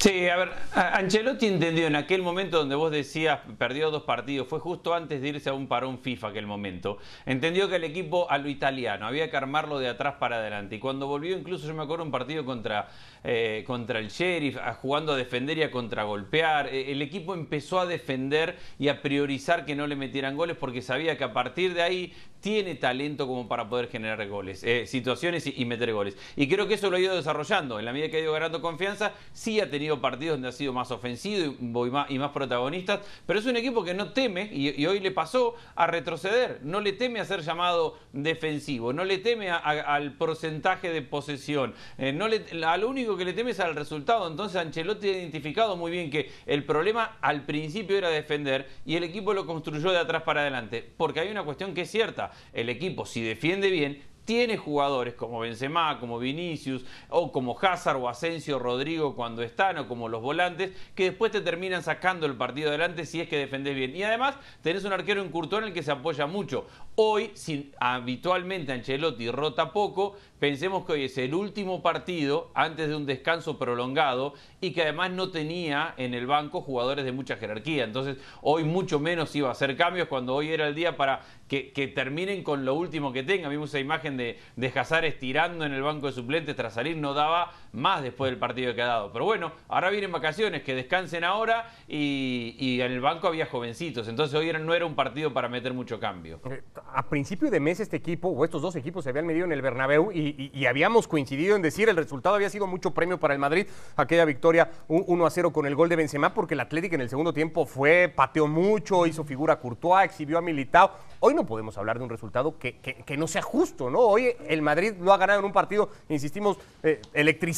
Sí, 0.04 0.28
a 0.28 0.36
ver, 0.36 0.50
Ancelotti 0.74 1.46
entendió 1.46 1.86
en 1.86 1.96
aquel 1.96 2.20
momento 2.20 2.58
donde 2.58 2.74
vos 2.74 2.92
decías 2.92 3.40
perdió 3.56 3.90
dos 3.90 4.02
partidos, 4.02 4.46
fue 4.46 4.60
justo 4.60 4.92
antes 4.92 5.22
de 5.22 5.28
irse 5.30 5.48
a 5.48 5.54
un 5.54 5.66
parón 5.66 5.98
FIFA 5.98 6.28
aquel 6.28 6.46
momento. 6.46 6.98
Entendió 7.24 7.70
que 7.70 7.76
el 7.76 7.84
equipo 7.84 8.30
a 8.30 8.36
lo 8.36 8.50
italiano 8.50 9.06
había 9.06 9.30
que 9.30 9.38
armarlo 9.38 9.78
de 9.78 9.88
atrás 9.88 10.16
para 10.20 10.36
adelante. 10.36 10.76
Y 10.76 10.78
cuando 10.78 11.06
volvió, 11.06 11.34
incluso 11.34 11.66
yo 11.66 11.72
me 11.72 11.84
acuerdo 11.84 12.04
un 12.04 12.10
partido 12.10 12.44
contra, 12.44 12.90
eh, 13.22 13.64
contra 13.66 13.98
el 13.98 14.08
Sheriff, 14.08 14.58
jugando 14.82 15.14
a 15.14 15.16
defender 15.16 15.56
y 15.56 15.62
a 15.62 15.70
contragolpear. 15.70 16.66
Eh, 16.66 16.92
el 16.92 17.00
equipo 17.00 17.32
empezó 17.32 17.80
a 17.80 17.86
defender 17.86 18.58
y 18.78 18.88
a 18.88 19.00
priorizar 19.00 19.64
que 19.64 19.74
no 19.74 19.86
le 19.86 19.96
metieran 19.96 20.36
goles 20.36 20.58
porque 20.58 20.82
sabía 20.82 21.16
que 21.16 21.24
a 21.24 21.32
partir 21.32 21.72
de 21.72 21.80
ahí 21.80 22.12
tiene 22.44 22.74
talento 22.74 23.26
como 23.26 23.48
para 23.48 23.70
poder 23.70 23.88
generar 23.88 24.28
goles, 24.28 24.62
eh, 24.64 24.86
situaciones 24.86 25.46
y, 25.46 25.64
meter 25.64 25.94
goles. 25.94 26.14
Y 26.36 26.46
creo 26.46 26.68
que 26.68 26.74
eso 26.74 26.90
lo 26.90 26.98
ha 26.98 27.00
ido 27.00 27.16
desarrollando. 27.16 27.78
En 27.78 27.86
la 27.86 27.92
medida 27.94 28.10
que 28.10 28.18
ha 28.18 28.20
ido 28.20 28.34
ganando 28.34 28.60
confianza, 28.60 29.12
sí 29.32 29.60
ha 29.60 29.70
tenido 29.70 30.02
partidos 30.02 30.34
donde 30.34 30.48
ha 30.48 30.52
sido 30.52 30.74
más 30.74 30.90
ofensivo 30.90 31.54
y, 31.86 31.90
más, 31.90 32.10
y 32.10 32.18
más 32.18 32.32
protagonistas, 32.32 33.00
pero 33.24 33.38
es 33.38 33.46
un 33.46 33.56
equipo 33.56 33.82
que 33.82 33.94
no 33.94 34.12
teme, 34.12 34.50
y, 34.52 34.84
hoy 34.84 35.00
le 35.00 35.10
pasó, 35.10 35.54
a 35.74 35.86
retroceder. 35.86 36.60
No 36.62 36.82
le 36.82 36.92
teme 36.92 37.18
a 37.18 37.24
ser 37.24 37.40
llamado 37.40 37.98
defensivo, 38.12 38.92
no 38.92 39.06
le 39.06 39.16
teme 39.16 39.50
al 39.50 40.12
porcentaje 40.12 40.90
de 40.90 41.00
posesión, 41.00 41.72
eh, 41.96 42.12
no 42.12 42.28
le, 42.28 42.44
a 42.62 42.76
lo 42.76 42.90
único 42.90 43.16
que 43.16 43.24
le 43.24 43.32
teme 43.32 43.52
es 43.52 43.60
al 43.60 43.74
resultado. 43.74 44.28
Entonces 44.28 44.60
Ancelotti 44.60 45.08
ha 45.08 45.12
identificado 45.12 45.78
muy 45.78 45.90
bien 45.90 46.10
que 46.10 46.30
el 46.44 46.62
problema 46.64 47.16
al 47.22 47.46
principio 47.46 47.96
era 47.96 48.10
defender 48.10 48.68
y 48.84 48.96
el 48.96 49.04
equipo 49.04 49.32
lo 49.32 49.46
construyó 49.46 49.92
de 49.92 49.98
atrás 49.98 50.24
para 50.24 50.42
adelante, 50.42 50.86
porque 50.98 51.20
hay 51.20 51.30
una 51.30 51.42
cuestión 51.42 51.72
que 51.72 51.80
es 51.80 51.90
cierta 51.90 52.32
el 52.52 52.68
equipo, 52.68 53.06
si 53.06 53.22
defiende 53.22 53.70
bien, 53.70 54.02
tiene 54.24 54.56
jugadores 54.56 55.14
como 55.14 55.40
Benzema, 55.40 55.98
como 56.00 56.18
Vinicius, 56.18 56.84
o 57.08 57.30
como 57.30 57.58
Hazard 57.60 57.98
o 57.98 58.08
Asensio, 58.08 58.58
Rodrigo 58.58 59.14
cuando 59.14 59.42
están, 59.42 59.78
o 59.78 59.88
como 59.88 60.08
los 60.08 60.22
volantes, 60.22 60.72
que 60.94 61.04
después 61.10 61.30
te 61.30 61.40
terminan 61.40 61.82
sacando 61.82 62.26
el 62.26 62.34
partido 62.34 62.70
adelante 62.70 63.04
si 63.04 63.20
es 63.20 63.28
que 63.28 63.36
defendés 63.36 63.74
bien. 63.74 63.94
Y 63.94 64.02
además 64.02 64.36
tenés 64.62 64.84
un 64.84 64.92
arquero 64.92 65.20
en 65.20 65.34
en 65.34 65.64
el 65.64 65.72
que 65.74 65.82
se 65.82 65.92
apoya 65.92 66.26
mucho. 66.26 66.66
Hoy, 66.94 67.32
habitualmente 67.80 68.72
Ancelotti 68.72 69.30
rota 69.30 69.72
poco, 69.72 70.16
pensemos 70.44 70.84
que 70.84 70.92
hoy 70.92 71.04
es 71.04 71.16
el 71.16 71.32
último 71.32 71.80
partido 71.80 72.50
antes 72.52 72.86
de 72.86 72.94
un 72.94 73.06
descanso 73.06 73.58
prolongado 73.58 74.34
y 74.60 74.72
que 74.72 74.82
además 74.82 75.10
no 75.10 75.30
tenía 75.30 75.94
en 75.96 76.12
el 76.12 76.26
banco 76.26 76.60
jugadores 76.60 77.06
de 77.06 77.12
mucha 77.12 77.36
jerarquía. 77.36 77.84
Entonces, 77.84 78.18
hoy 78.42 78.62
mucho 78.62 79.00
menos 79.00 79.34
iba 79.34 79.48
a 79.48 79.52
hacer 79.52 79.74
cambios 79.74 80.06
cuando 80.06 80.34
hoy 80.34 80.50
era 80.50 80.68
el 80.68 80.74
día 80.74 80.98
para 80.98 81.22
que, 81.48 81.92
terminen 81.94 82.42
con 82.42 82.66
lo 82.66 82.74
último 82.74 83.10
que 83.10 83.22
tenga. 83.22 83.48
Vimos 83.48 83.70
esa 83.70 83.78
imagen 83.78 84.18
de, 84.18 84.38
de 84.56 84.66
Hazard 84.78 85.06
estirando 85.06 85.64
en 85.64 85.72
el 85.72 85.80
banco 85.80 86.08
de 86.08 86.12
suplentes 86.12 86.54
tras 86.54 86.74
salir, 86.74 86.98
no 86.98 87.14
daba 87.14 87.50
más 87.74 88.02
después 88.02 88.30
del 88.30 88.38
partido 88.38 88.74
que 88.74 88.82
ha 88.82 88.86
dado. 88.86 89.12
Pero 89.12 89.24
bueno, 89.24 89.52
ahora 89.68 89.90
vienen 89.90 90.12
vacaciones, 90.12 90.62
que 90.62 90.74
descansen 90.74 91.24
ahora 91.24 91.70
y, 91.88 92.80
en 92.80 92.92
el 92.92 93.00
banco 93.00 93.28
había 93.28 93.46
jovencitos. 93.46 94.08
Entonces 94.08 94.38
hoy 94.38 94.52
no 94.52 94.74
era 94.74 94.86
un 94.86 94.94
partido 94.94 95.32
para 95.32 95.48
meter 95.48 95.74
mucho 95.74 95.98
cambio. 95.98 96.40
Eh, 96.50 96.62
a 96.92 97.08
principio 97.08 97.50
de 97.50 97.60
mes 97.60 97.80
este 97.80 97.96
equipo, 97.96 98.28
o 98.28 98.44
estos 98.44 98.62
dos 98.62 98.76
equipos 98.76 99.04
se 99.04 99.10
habían 99.10 99.26
medido 99.26 99.44
en 99.44 99.52
el 99.52 99.62
Bernabéu 99.62 100.10
y, 100.12 100.64
habíamos 100.64 101.06
coincidido 101.06 101.56
en 101.56 101.62
decir 101.62 101.88
el 101.90 101.96
resultado 101.96 102.34
había 102.34 102.48
sido 102.48 102.66
mucho 102.66 102.92
premio 102.92 103.20
para 103.20 103.34
el 103.34 103.40
Madrid, 103.40 103.66
aquella 103.96 104.24
victoria 104.24 104.70
1 104.88 105.26
a 105.26 105.30
0 105.30 105.52
con 105.52 105.66
el 105.66 105.74
gol 105.74 105.88
de 105.88 105.96
Benzema, 105.96 106.32
porque 106.32 106.54
el 106.54 106.60
Atlético 106.60 106.94
en 106.94 107.02
el 107.02 107.10
segundo 107.10 107.34
tiempo 107.34 107.66
fue, 107.66 108.12
pateó 108.14 108.46
mucho, 108.46 109.06
hizo 109.06 109.24
figura 109.24 109.58
Courtois, 109.60 110.06
exhibió 110.06 110.38
a 110.38 110.40
Militao. 110.40 110.90
Hoy 111.20 111.34
no 111.34 111.44
podemos 111.44 111.76
hablar 111.76 111.98
de 111.98 112.04
un 112.04 112.10
resultado 112.10 112.58
que, 112.58 113.16
no 113.18 113.26
sea 113.26 113.42
justo, 113.42 113.90
¿no? 113.90 114.00
Hoy 114.00 114.34
el 114.48 114.62
Madrid 114.62 114.94
lo 115.00 115.12
ha 115.12 115.18
ganado 115.18 115.40
en 115.40 115.44
un 115.44 115.52
partido, 115.52 115.90
insistimos, 116.08 116.58
eh, 116.82 117.00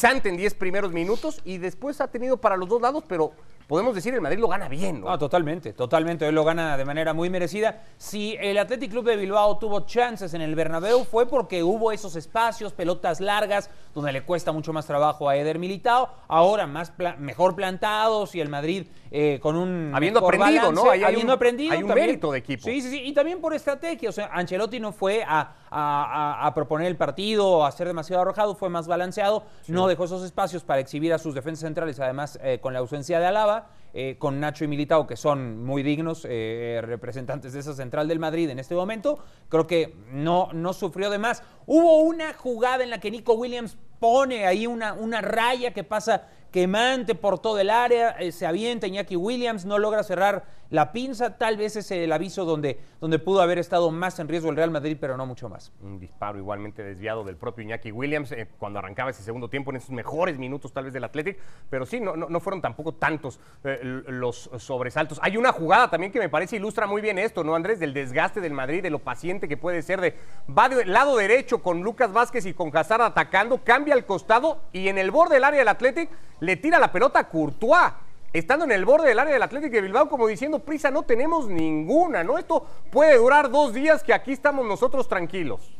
en 0.06 0.36
10 0.36 0.54
primeros 0.54 0.92
minutos 0.92 1.40
y 1.44 1.58
después 1.58 2.00
ha 2.00 2.06
tenido 2.06 2.36
para 2.36 2.56
los 2.56 2.68
dos 2.68 2.80
lados, 2.80 3.02
pero 3.08 3.32
podemos 3.66 3.92
decir 3.92 4.14
el 4.14 4.20
Madrid 4.20 4.38
lo 4.38 4.46
gana 4.46 4.68
bien. 4.68 5.00
¿no? 5.00 5.10
Ah, 5.10 5.18
totalmente, 5.18 5.72
totalmente. 5.72 6.28
Él 6.28 6.34
lo 6.34 6.44
gana 6.44 6.76
de 6.76 6.84
manera 6.84 7.12
muy 7.12 7.28
merecida. 7.28 7.82
Si 7.98 8.36
el 8.38 8.56
Athletic 8.56 8.92
Club 8.92 9.04
de 9.04 9.16
Bilbao 9.16 9.58
tuvo 9.58 9.80
chances 9.80 10.32
en 10.34 10.42
el 10.42 10.54
Bernabéu 10.54 11.04
fue 11.04 11.26
porque 11.26 11.64
hubo 11.64 11.90
esos 11.90 12.14
espacios, 12.14 12.72
pelotas 12.72 13.20
largas, 13.20 13.68
donde 13.96 14.12
le 14.12 14.24
cuesta 14.24 14.52
mucho 14.52 14.74
más 14.74 14.86
trabajo 14.86 15.26
a 15.26 15.36
Eder 15.36 15.58
Militao. 15.58 16.10
Ahora 16.28 16.66
más 16.66 16.92
mejor 17.18 17.56
plantados 17.56 18.34
y 18.34 18.42
el 18.42 18.50
Madrid 18.50 18.86
eh, 19.10 19.38
con 19.40 19.56
un 19.56 19.90
habiendo 19.94 20.20
aprendido, 20.20 20.70
¿no? 20.70 20.90
hay 20.90 21.02
habiendo 21.02 21.32
un, 21.32 21.36
aprendido, 21.36 21.72
hay 21.72 21.82
un 21.82 21.94
mérito 21.94 22.30
de 22.30 22.40
equipo. 22.40 22.64
Sí, 22.64 22.82
sí, 22.82 22.90
sí. 22.90 23.02
Y 23.04 23.14
también 23.14 23.40
por 23.40 23.54
estrategia. 23.54 24.10
O 24.10 24.12
sea, 24.12 24.26
Ancelotti 24.26 24.78
no 24.80 24.92
fue 24.92 25.24
a, 25.26 25.54
a, 25.70 26.52
proponer 26.54 26.88
el 26.88 26.96
partido, 26.96 27.64
a 27.64 27.72
ser 27.72 27.86
demasiado 27.86 28.20
arrojado, 28.20 28.54
fue 28.54 28.68
más 28.68 28.86
balanceado. 28.86 29.44
No 29.66 29.88
dejó 29.88 30.04
esos 30.04 30.22
espacios 30.22 30.62
para 30.62 30.80
exhibir 30.80 31.14
a 31.14 31.18
sus 31.18 31.34
defensas 31.34 31.60
centrales, 31.60 31.98
además 31.98 32.38
eh, 32.42 32.58
con 32.60 32.74
la 32.74 32.80
ausencia 32.80 33.18
de 33.18 33.26
Alaba. 33.26 33.68
Eh, 33.98 34.16
con 34.18 34.40
Nacho 34.40 34.62
y 34.62 34.68
Militao, 34.68 35.06
que 35.06 35.16
son 35.16 35.64
muy 35.64 35.82
dignos 35.82 36.26
eh, 36.28 36.82
representantes 36.84 37.54
de 37.54 37.60
esa 37.60 37.72
central 37.72 38.06
del 38.08 38.18
Madrid 38.18 38.50
en 38.50 38.58
este 38.58 38.74
momento. 38.74 39.18
Creo 39.48 39.66
que 39.66 39.94
no, 40.12 40.50
no 40.52 40.74
sufrió 40.74 41.08
de 41.08 41.16
más. 41.16 41.42
Hubo 41.64 42.00
una 42.00 42.34
jugada 42.34 42.84
en 42.84 42.90
la 42.90 43.00
que 43.00 43.10
Nico 43.10 43.32
Williams 43.32 43.78
pone 43.98 44.46
ahí 44.46 44.66
una, 44.66 44.92
una 44.92 45.22
raya 45.22 45.72
que 45.72 45.82
pasa 45.82 46.28
quemante 46.50 47.14
por 47.14 47.38
todo 47.38 47.58
el 47.58 47.70
área, 47.70 48.10
eh, 48.10 48.32
se 48.32 48.46
avienta 48.46 48.86
Iñaki 48.86 49.16
Williams, 49.16 49.64
no 49.64 49.78
logra 49.78 50.02
cerrar 50.02 50.44
la 50.70 50.92
pinza, 50.92 51.38
tal 51.38 51.56
vez 51.56 51.76
es 51.76 51.90
el 51.90 52.12
aviso 52.12 52.44
donde, 52.44 52.78
donde 53.00 53.18
pudo 53.18 53.40
haber 53.40 53.58
estado 53.58 53.90
más 53.90 54.18
en 54.18 54.28
riesgo 54.28 54.50
el 54.50 54.56
Real 54.56 54.70
Madrid, 54.70 54.96
pero 55.00 55.16
no 55.16 55.26
mucho 55.26 55.48
más. 55.48 55.72
Un 55.82 55.98
disparo 55.98 56.38
igualmente 56.38 56.82
desviado 56.82 57.24
del 57.24 57.36
propio 57.36 57.64
Iñaki 57.64 57.92
Williams 57.92 58.32
eh, 58.32 58.48
cuando 58.58 58.78
arrancaba 58.78 59.10
ese 59.10 59.22
segundo 59.22 59.48
tiempo 59.48 59.70
en 59.70 59.76
esos 59.76 59.90
mejores 59.90 60.38
minutos 60.38 60.72
tal 60.72 60.84
vez 60.84 60.92
del 60.92 61.04
Athletic, 61.04 61.38
pero 61.70 61.86
sí, 61.86 62.00
no, 62.00 62.16
no, 62.16 62.40
fueron 62.40 62.60
tampoco 62.60 62.92
tantos 62.92 63.40
eh, 63.64 63.80
los 63.82 64.50
sobresaltos. 64.58 65.18
Hay 65.22 65.36
una 65.36 65.52
jugada 65.52 65.90
también 65.90 66.12
que 66.12 66.18
me 66.18 66.28
parece 66.28 66.56
ilustra 66.56 66.86
muy 66.86 67.00
bien 67.00 67.18
esto, 67.18 67.44
¿no, 67.44 67.54
Andrés? 67.54 67.78
Del 67.78 67.94
desgaste 67.94 68.40
del 68.40 68.52
Madrid, 68.52 68.82
de 68.82 68.90
lo 68.90 68.98
paciente 68.98 69.48
que 69.48 69.56
puede 69.56 69.82
ser, 69.82 70.00
de 70.00 70.14
va 70.56 70.68
del 70.68 70.92
lado 70.92 71.16
derecho 71.16 71.62
con 71.62 71.82
Lucas 71.82 72.12
Vázquez 72.12 72.46
y 72.46 72.54
con 72.54 72.76
Hazard 72.76 73.02
atacando, 73.02 73.62
cambia 73.62 73.94
al 73.94 74.04
costado 74.04 74.62
y 74.72 74.88
en 74.88 74.98
el 74.98 75.10
borde 75.10 75.34
del 75.34 75.44
área 75.44 75.60
del 75.60 75.68
Athletic 75.68 76.10
le 76.40 76.56
tira 76.56 76.78
la 76.78 76.92
pelota 76.92 77.20
a 77.20 77.28
Courtois 77.28 77.92
estando 78.38 78.64
en 78.64 78.72
el 78.72 78.84
borde 78.84 79.08
del 79.08 79.18
área 79.18 79.32
del 79.32 79.42
Atlético 79.42 79.74
de 79.74 79.82
Bilbao, 79.82 80.08
como 80.08 80.26
diciendo, 80.26 80.58
prisa 80.58 80.90
no 80.90 81.02
tenemos 81.02 81.48
ninguna, 81.48 82.22
¿no? 82.24 82.38
Esto 82.38 82.66
puede 82.90 83.16
durar 83.16 83.50
dos 83.50 83.72
días 83.72 84.02
que 84.02 84.12
aquí 84.12 84.32
estamos 84.32 84.66
nosotros 84.66 85.08
tranquilos. 85.08 85.76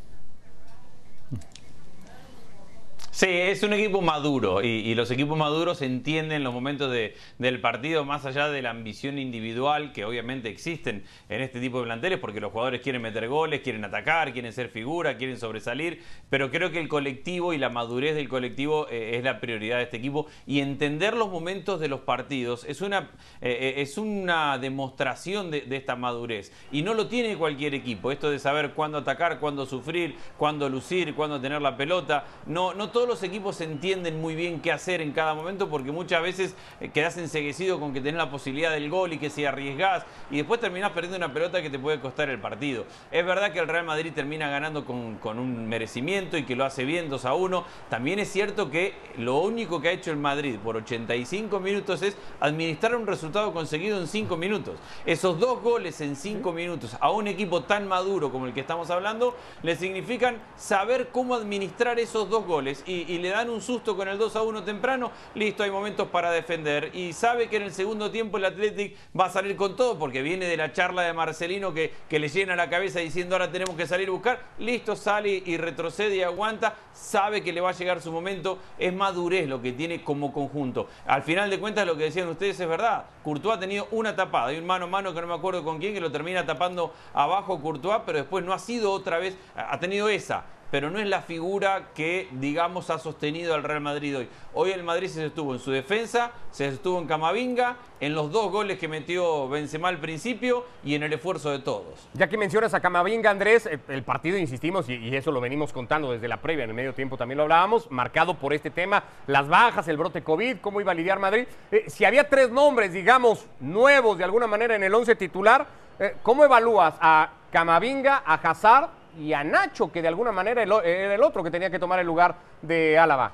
Sí, 3.17 3.29
es 3.31 3.63
un 3.63 3.73
equipo 3.73 4.03
maduro 4.03 4.63
y, 4.63 4.95
los 4.95 5.11
equipos 5.11 5.39
maduros 5.39 5.81
entienden 5.81 6.45
los 6.45 6.53
momentos 6.53 6.93
del 7.39 7.61
partido 7.63 8.05
más 8.05 8.27
allá 8.27 8.51
de 8.51 8.61
la 8.61 8.69
ambición 8.69 9.19
individual 9.19 9.95
que 9.95 10.05
obviamente 10.05 10.51
existen 10.51 11.03
en 11.31 11.41
este 11.41 11.59
tipo 11.59 11.79
de 11.79 11.87
planteles 11.87 12.19
porque 12.19 12.43
los 12.43 12.53
jugadores 12.53 12.83
quieren 12.83 13.01
meter 13.01 13.27
goles, 13.27 13.63
quieren 13.63 13.87
atacar, 13.87 14.35
quieren 14.35 14.53
ser 14.53 14.69
figura, 14.69 15.17
quieren 15.17 15.39
sobresalir, 15.39 16.03
pero 16.29 16.51
creo 16.51 16.71
que 16.71 16.79
el 16.79 16.89
colectivo 16.89 17.55
y 17.55 17.59
la 17.59 17.71
madurez 17.71 18.17
del 18.17 18.29
colectivo 18.29 18.87
eh, 18.91 19.17
es 19.17 19.25
la 19.25 19.41
prioridad 19.41 19.79
de 19.79 19.85
este 19.85 19.97
equipo. 19.97 20.27
Y 20.47 20.61
entender 20.61 21.17
los 21.17 21.31
momentos 21.31 21.81
de 21.81 21.89
los 21.89 22.01
partidos 22.01 22.67
es 22.67 22.83
una, 22.83 23.13
eh, 23.41 23.57
eh, 23.61 23.75
es 23.79 23.97
una 23.97 24.59
demostración 24.59 25.51
de, 25.51 25.63
de 25.63 25.77
esta 25.77 25.97
madurez. 25.97 26.53
Y 26.71 26.83
no 26.83 26.93
lo 26.93 27.07
tiene 27.07 27.35
cualquier 27.39 27.75
equipo, 27.75 28.13
esto 28.13 28.31
de 28.31 28.39
saber 28.39 28.73
cuándo 28.75 28.99
atacar, 28.99 29.41
cuándo 29.41 29.65
sufrir, 29.65 30.17
cuándo 30.37 30.69
lucir, 30.69 31.15
cuándo 31.15 31.41
tener 31.41 31.63
la 31.63 31.79
pelota, 31.79 32.27
no, 32.45 32.75
no 32.75 32.91
todo 32.91 33.06
los 33.07 33.23
equipos 33.23 33.61
entienden 33.61 34.21
muy 34.21 34.35
bien 34.35 34.61
qué 34.61 34.73
hacer 34.73 35.01
en 35.01 35.13
cada 35.13 35.35
momento 35.35 35.69
porque 35.69 35.93
muchas 35.93 36.23
veces 36.23 36.55
eh, 36.81 36.91
quedas 36.91 37.17
enseguecido 37.17 37.81
con 37.81 37.93
que 37.93 38.01
tenés 38.01 38.19
la 38.19 38.31
posibilidad 38.31 38.71
del 38.71 38.91
gol 38.91 39.13
y 39.13 39.19
que 39.19 39.31
si 39.31 39.45
arriesgás 39.45 40.05
y 40.31 40.39
después 40.39 40.61
terminás 40.61 40.93
perdiendo 40.93 41.17
una 41.17 41.33
pelota 41.33 41.63
que 41.63 41.71
te 41.71 41.79
puede 41.79 42.01
costar 42.01 42.29
el 42.29 42.39
partido. 42.39 42.85
Es 43.11 43.25
verdad 43.25 43.53
que 43.53 43.59
el 43.59 43.69
Real 43.69 43.85
Madrid 43.85 44.13
termina 44.15 44.49
ganando 44.49 44.85
con, 44.85 45.17
con 45.17 45.39
un 45.39 45.69
merecimiento 45.69 46.37
y 46.37 46.45
que 46.45 46.57
lo 46.57 46.65
hace 46.65 46.85
bien 46.85 47.09
2 47.09 47.25
a 47.25 47.35
1. 47.35 47.65
También 47.89 48.19
es 48.19 48.31
cierto 48.31 48.71
que 48.71 48.95
lo 49.17 49.39
único 49.39 49.81
que 49.81 49.89
ha 49.89 49.93
hecho 49.93 50.11
el 50.11 50.17
Madrid 50.17 50.59
por 50.63 50.77
85 50.77 51.61
minutos 51.61 52.03
es 52.03 52.17
administrar 52.41 52.97
un 52.97 53.07
resultado 53.07 53.53
conseguido 53.53 54.01
en 54.01 54.07
5 54.07 54.37
minutos. 54.37 54.79
Esos 55.05 55.39
dos 55.39 55.63
goles 55.63 56.01
en 56.01 56.17
5 56.17 56.53
minutos 56.53 56.97
a 57.01 57.11
un 57.11 57.29
equipo 57.29 57.63
tan 57.63 57.87
maduro 57.87 58.31
como 58.31 58.47
el 58.47 58.55
que 58.55 58.61
estamos 58.61 58.91
hablando 58.91 59.37
le 59.63 59.77
significan 59.77 60.39
saber 60.57 61.09
cómo 61.13 61.35
administrar 61.35 61.99
esos 61.99 62.29
dos 62.29 62.45
goles 62.47 62.83
y 62.87 62.96
y, 63.09 63.19
le 63.19 63.31
dan 63.31 63.51
un 63.51 63.61
susto 63.61 63.97
con 63.97 64.09
el 64.09 64.19
2 64.19 64.37
a 64.37 64.43
1 64.43 64.65
temprano, 64.65 65.11
listo, 65.35 65.63
hay 65.63 65.71
momentos 65.71 66.09
para 66.09 66.31
defender. 66.31 66.91
Y 66.95 67.13
sabe 67.13 67.49
que 67.49 67.57
en 67.57 67.63
el 67.63 67.73
segundo 67.73 68.11
tiempo 68.11 68.39
el 68.39 68.45
Athletic 68.45 68.97
va 69.19 69.27
a 69.27 69.31
salir 69.31 69.57
con 69.57 69.77
todo 69.77 69.99
porque 69.99 70.23
viene 70.23 70.47
de 70.47 70.57
la 70.57 70.73
charla 70.73 71.03
de 71.03 71.13
Marcelino 71.13 71.75
que, 71.75 71.93
le 72.11 72.29
llena 72.29 72.57
la 72.57 72.71
cabeza 72.71 73.01
diciendo 73.01 73.35
ahora 73.35 73.51
tenemos 73.51 73.77
que 73.77 73.87
salir 73.87 74.09
a 74.09 74.13
buscar. 74.13 74.41
Listo, 74.59 74.97
sale 74.97 75.43
y 75.45 75.57
retrocede 75.57 76.17
y 76.17 76.23
aguanta. 76.23 76.75
Sabe 76.93 77.43
que 77.43 77.53
le 77.53 77.61
va 77.61 77.71
a 77.71 77.73
llegar 77.73 78.01
su 78.01 78.11
momento. 78.11 78.59
Es 78.79 78.93
madurez 78.93 79.49
lo 79.49 79.61
que 79.61 79.73
tiene 79.73 80.03
como 80.03 80.33
conjunto. 80.33 80.89
Al 81.07 81.23
final 81.23 81.51
de 81.51 81.61
cuentas, 81.61 81.87
lo 81.87 81.97
que 81.97 82.05
decían 82.05 82.29
ustedes 82.29 82.59
es 82.59 82.69
verdad. 82.69 83.05
Courtois 83.23 83.57
ha 83.57 83.61
tenido 83.61 83.89
una 83.91 84.17
tapada. 84.17 84.49
Hay 84.49 84.59
un 84.59 84.67
mano 84.67 84.87
a 84.87 84.89
mano 84.89 85.13
que 85.13 85.21
no 85.21 85.27
me 85.27 85.35
acuerdo 85.35 85.63
con 85.63 85.79
quién 85.79 85.93
que 85.93 86.01
lo 86.01 86.11
termina 86.11 86.47
tapando 86.47 86.95
abajo 87.13 87.61
Courtois, 87.61 88.03
pero 88.07 88.19
después 88.19 88.45
no 88.45 88.53
ha 88.53 88.59
sido 88.59 88.93
otra 88.93 89.19
vez. 89.19 89.37
Ha 89.55 89.79
tenido 89.79 90.09
esa 90.09 90.45
pero 90.71 90.91
no 90.91 90.99
es 90.99 91.07
la 91.07 91.23
figura 91.23 91.89
que, 91.95 92.29
digamos, 92.33 92.91
ha 92.91 92.99
sostenido 92.99 93.55
al 93.55 93.63
Real 93.63 93.81
Madrid 93.81 94.19
hoy. 94.19 94.29
Hoy 94.55 94.71
el 94.73 94.83
Madrid 94.83 95.09
se 95.09 95.27
estuvo 95.27 95.55
en 95.55 95.61
su 95.61 95.71
defensa, 95.71 96.33
se 96.51 96.67
estuvo 96.69 96.99
en 96.99 97.07
Camavinga, 97.07 97.77
en 98.01 98.15
los 98.15 98.31
dos 98.33 98.51
goles 98.51 98.79
que 98.79 98.89
metió 98.89 99.49
Benzema 99.49 99.89
al 99.89 99.99
principio 99.99 100.65
y 100.85 100.95
en 100.95 101.03
el 101.03 101.13
esfuerzo 101.13 101.51
de 101.51 101.61
todos. 101.61 102.09
Ya 102.15 102.29
que 102.29 102.37
mencionas 102.37 102.75
a 102.75 102.81
Camavinga, 102.81 103.31
Andrés, 103.31 103.67
eh, 103.67 103.79
el 103.89 104.03
partido, 104.03 104.39
insistimos, 104.39 104.89
y, 104.89 105.15
eso 105.17 105.31
lo 105.33 105.41
venimos 105.41 105.73
contando 105.73 106.13
desde 106.13 106.29
la 106.29 106.39
previa, 106.39 106.65
en 106.65 106.71
el 106.71 106.77
medio 106.77 106.95
tiempo 106.95 107.17
también 107.17 107.39
lo 107.39 107.45
hablábamos, 107.45 107.91
marcado 107.91 108.35
por 108.35 108.53
este 108.53 108.71
tema, 108.71 109.05
las 109.27 109.49
bajas, 109.49 109.89
el 109.89 109.97
brote 109.97 110.23
COVID, 110.23 110.59
cómo 110.59 110.81
iba 110.81 110.93
a 110.93 110.95
lidiar 110.95 111.19
Madrid. 111.19 111.47
Eh, 111.71 111.85
si 111.89 112.05
había 112.05 112.29
tres 112.29 112.51
nombres, 112.51 112.93
digamos, 112.93 113.47
nuevos 113.61 114.19
de 114.19 114.25
alguna 114.25 114.47
manera 114.47 114.75
en 114.77 114.83
el 114.83 114.95
once 114.95 115.17
titular, 115.17 115.67
eh, 115.99 116.17
¿cómo 116.23 116.45
evalúas 116.45 116.95
a 117.01 117.31
Camavinga, 117.51 118.23
a 118.27 118.35
Hazard 118.35 118.91
y 119.19 119.33
a 119.33 119.45
Nacho, 119.45 119.91
que 119.91 120.03
de 120.03 120.09
alguna 120.09 120.33
manera 120.33 120.63
era 120.63 121.15
el 121.15 121.23
otro 121.23 121.43
que 121.43 121.51
tenía 121.51 121.71
que 121.71 121.79
tomar 121.79 121.99
el 121.99 122.07
lugar 122.07 122.35
de 122.63 122.99
Álava. 122.99 123.33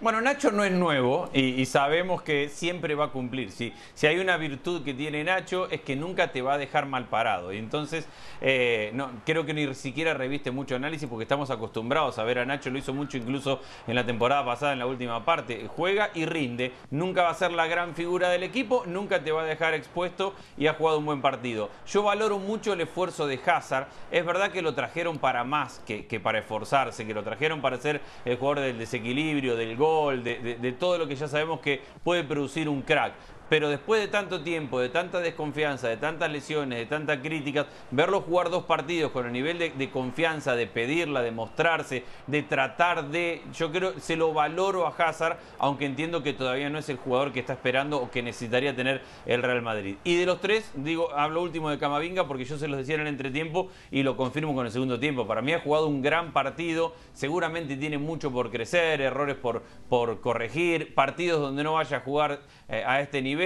Bueno, 0.00 0.20
Nacho 0.20 0.52
no 0.52 0.62
es 0.62 0.70
nuevo 0.70 1.28
y, 1.32 1.66
sabemos 1.66 2.22
que 2.22 2.48
siempre 2.48 2.94
va 2.94 3.06
a 3.06 3.10
cumplir. 3.10 3.50
Si, 3.50 3.72
si 3.94 4.06
hay 4.06 4.20
una 4.20 4.36
virtud 4.36 4.84
que 4.84 4.94
tiene 4.94 5.24
Nacho 5.24 5.68
es 5.70 5.80
que 5.80 5.96
nunca 5.96 6.30
te 6.30 6.40
va 6.40 6.52
a 6.54 6.58
dejar 6.58 6.86
mal 6.86 7.06
parado. 7.08 7.52
Y 7.52 7.58
entonces, 7.58 8.06
eh, 8.40 8.92
no, 8.94 9.10
creo 9.26 9.44
que 9.44 9.52
ni 9.52 9.74
siquiera 9.74 10.14
reviste 10.14 10.52
mucho 10.52 10.76
análisis 10.76 11.08
porque 11.08 11.24
estamos 11.24 11.50
acostumbrados 11.50 12.16
a 12.20 12.22
ver 12.22 12.38
a 12.38 12.44
Nacho. 12.44 12.70
Lo 12.70 12.78
hizo 12.78 12.94
mucho 12.94 13.16
incluso 13.16 13.60
en 13.88 13.96
la 13.96 14.06
temporada 14.06 14.44
pasada, 14.44 14.72
en 14.72 14.78
la 14.78 14.86
última 14.86 15.24
parte. 15.24 15.66
Juega 15.66 16.10
y 16.14 16.26
rinde. 16.26 16.70
Nunca 16.92 17.24
va 17.24 17.30
a 17.30 17.34
ser 17.34 17.50
la 17.50 17.66
gran 17.66 17.96
figura 17.96 18.28
del 18.28 18.44
equipo. 18.44 18.84
Nunca 18.86 19.24
te 19.24 19.32
va 19.32 19.42
a 19.42 19.46
dejar 19.46 19.74
expuesto 19.74 20.32
y 20.56 20.68
ha 20.68 20.74
jugado 20.74 21.00
un 21.00 21.06
buen 21.06 21.22
partido. 21.22 21.70
Yo 21.88 22.04
valoro 22.04 22.38
mucho 22.38 22.72
el 22.72 22.82
esfuerzo 22.82 23.26
de 23.26 23.40
Hazard. 23.44 23.88
Es 24.12 24.24
verdad 24.24 24.52
que 24.52 24.62
lo 24.62 24.74
trajeron 24.74 25.18
para 25.18 25.42
más 25.42 25.82
que, 25.84 26.06
que 26.06 26.20
para 26.20 26.38
esforzarse, 26.38 27.04
que 27.04 27.14
lo 27.14 27.24
trajeron 27.24 27.60
para 27.60 27.78
ser 27.78 28.00
el 28.24 28.36
jugador 28.36 28.60
del 28.60 28.78
desequilibrio, 28.78 29.56
del 29.56 29.76
gol 29.76 29.87
de, 30.22 30.76
todo 30.78 30.98
lo 30.98 31.06
que 31.06 31.16
ya 31.16 31.28
sabemos 31.28 31.60
que 31.60 31.82
puede 32.02 32.24
producir 32.24 32.68
un 32.68 32.82
crack. 32.82 33.12
Pero 33.48 33.68
después 33.70 34.00
de 34.00 34.08
tanto 34.08 34.42
tiempo, 34.42 34.78
de 34.80 34.88
tanta 34.88 35.20
desconfianza, 35.20 35.88
de 35.88 35.96
tantas 35.96 36.30
lesiones, 36.30 36.78
de 36.78 36.86
tantas 36.86 37.18
críticas, 37.18 37.66
verlo 37.90 38.20
jugar 38.20 38.50
dos 38.50 38.64
partidos 38.64 39.10
con 39.10 39.26
el 39.26 39.32
nivel 39.32 39.58
de, 39.58 39.90
confianza, 39.90 40.54
de 40.54 40.66
pedirla, 40.66 41.22
de 41.22 41.30
mostrarse, 41.30 42.04
de 42.26 42.42
tratar 42.42 43.08
de. 43.08 43.42
Yo 43.54 43.72
creo, 43.72 43.98
se 43.98 44.16
lo 44.16 44.34
valoro 44.34 44.86
a 44.86 44.90
Hazard, 44.90 45.38
aunque 45.58 45.86
entiendo 45.86 46.22
que 46.22 46.34
todavía 46.34 46.68
no 46.68 46.78
es 46.78 46.88
el 46.88 46.98
jugador 46.98 47.32
que 47.32 47.40
está 47.40 47.54
esperando 47.54 48.00
o 48.00 48.10
que 48.10 48.22
necesitaría 48.22 48.76
tener 48.76 49.00
el 49.24 49.42
Real 49.42 49.62
Madrid. 49.62 49.96
Y 50.04 50.16
de 50.16 50.26
los 50.26 50.40
tres, 50.40 50.70
digo, 50.74 51.12
hablo 51.14 51.42
último 51.42 51.70
de 51.70 51.78
Camavinga 51.78 52.28
porque 52.28 52.44
yo 52.44 52.58
se 52.58 52.68
los 52.68 52.78
decía 52.78 52.96
en 52.96 53.02
el 53.02 53.06
entretiempo 53.06 53.68
y 53.90 54.02
lo 54.02 54.16
confirmo 54.16 54.54
con 54.54 54.66
el 54.66 54.72
segundo 54.72 55.00
tiempo. 55.00 55.26
Para 55.26 55.40
mí 55.40 55.52
ha 55.52 55.60
jugado 55.60 55.86
un 55.86 56.02
gran 56.02 56.32
partido, 56.32 56.94
seguramente 57.14 57.76
tiene 57.76 57.96
mucho 57.96 58.30
por 58.30 58.50
crecer, 58.50 59.00
errores 59.00 59.36
por, 59.36 59.62
por 59.88 60.20
corregir, 60.20 60.94
partidos 60.94 61.40
donde 61.40 61.64
no 61.64 61.74
vaya 61.74 61.98
a 61.98 62.00
jugar 62.00 62.40
eh, 62.68 62.82
a 62.86 63.00
este 63.00 63.22
nivel 63.22 63.37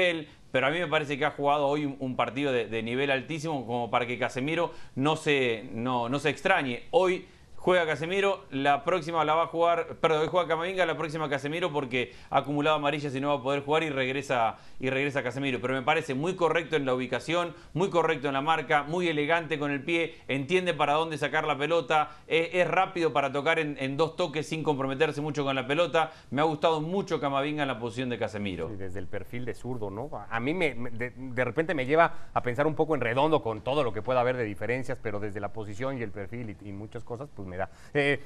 pero 0.51 0.67
a 0.67 0.71
mí 0.71 0.79
me 0.79 0.87
parece 0.87 1.19
que 1.19 1.25
ha 1.25 1.31
jugado 1.31 1.67
hoy 1.67 1.85
un, 1.85 2.17
partido 2.17 2.53
de, 2.53 2.83
nivel 2.83 3.11
altísimo 3.11 3.67
como 3.67 3.91
para 3.91 4.07
que 4.07 4.19
Casemiro 4.19 4.73
no 4.95 5.17
se, 5.17 5.65
no, 5.73 6.09
no 6.09 6.19
se 6.19 6.29
extrañe. 6.29 6.85
Hoy 6.91 7.27
juega 7.62 7.87
Casemiro, 7.87 8.45
la 8.50 8.83
próxima 8.83 9.25
la 9.25 9.37
va 9.37 9.45
a 9.45 9.47
jugar, 9.47 9.97
perdón, 10.00 10.26
juega 10.26 10.49
Camavinga, 10.49 10.85
la 10.85 10.97
próxima 10.97 11.28
Casemiro 11.28 11.73
porque 11.73 12.12
ha 12.28 12.38
acumulado 12.38 12.75
amarillas 12.75 13.14
y 13.14 13.21
no 13.21 13.28
va 13.28 13.35
a 13.35 13.42
poder 13.42 13.62
jugar 13.62 13.85
y 13.85 13.90
regresa, 13.90 14.57
y 14.81 14.90
regresa 14.90 15.23
Casemiro. 15.23 15.61
Pero 15.61 15.75
me 15.75 15.83
parece 15.83 16.14
muy 16.14 16.35
correcto 16.35 16.75
en 16.75 16.85
la 16.85 16.92
ubicación, 16.92 17.54
muy 17.73 17.88
correcto 17.88 18.26
en 18.26 18.35
la 18.35 18.40
marca, 18.40 18.83
muy 18.83 19.07
elegante 19.07 19.61
con 19.61 19.71
el 19.71 19.85
pie, 19.85 20.16
entiende 20.26 20.75
para 20.75 20.95
dónde 20.95 21.19
sacar 21.19 21.47
la 21.47 21.57
pelota, 21.57 22.11
es, 22.26 22.66
rápido 22.66 23.12
para 23.12 23.31
tocar 23.31 23.61
en, 23.61 23.97
dos 23.97 24.16
toques 24.16 24.49
sin 24.49 24.64
comprometerse 24.64 25.21
mucho 25.21 25.45
con 25.45 25.54
la 25.54 25.64
pelota. 25.64 26.11
Me 26.33 26.40
ha 26.40 26.45
gustado 26.45 26.81
mucho 26.81 27.21
Camavinga 27.21 27.62
en 27.62 27.69
la 27.69 27.78
posición 27.78 28.09
de 28.09 28.19
Casemiro. 28.19 28.71
desde 28.71 28.99
el 28.99 29.07
perfil 29.07 29.45
de 29.45 29.54
zurdo, 29.54 29.88
¿no? 29.88 30.11
A 30.28 30.40
mí 30.40 30.52
me, 30.52 30.75
de, 30.75 31.45
repente 31.45 31.75
me 31.75 31.87
lleva 31.87 32.31
a 32.35 32.42
pensar 32.42 32.66
un 32.66 32.75
poco 32.75 32.97
en 32.97 33.02
redondo 33.02 33.40
con 33.40 33.61
todo 33.61 33.85
lo 33.85 33.92
que 33.92 34.02
pueda 34.02 34.19
haber 34.19 34.37
de 34.37 34.45
diferencias, 34.45 34.99
pero 35.00 35.21
desde 35.21 35.38
la 35.38 35.52
posición 35.52 35.97
y 35.99 36.02
el 36.02 36.11
perfil 36.11 36.57
y, 36.61 36.73
muchas 36.73 37.04
cosas, 37.04 37.28
pues 37.37 37.47
me 37.52 37.59
da. 37.59 37.71
Eh, 37.94 38.21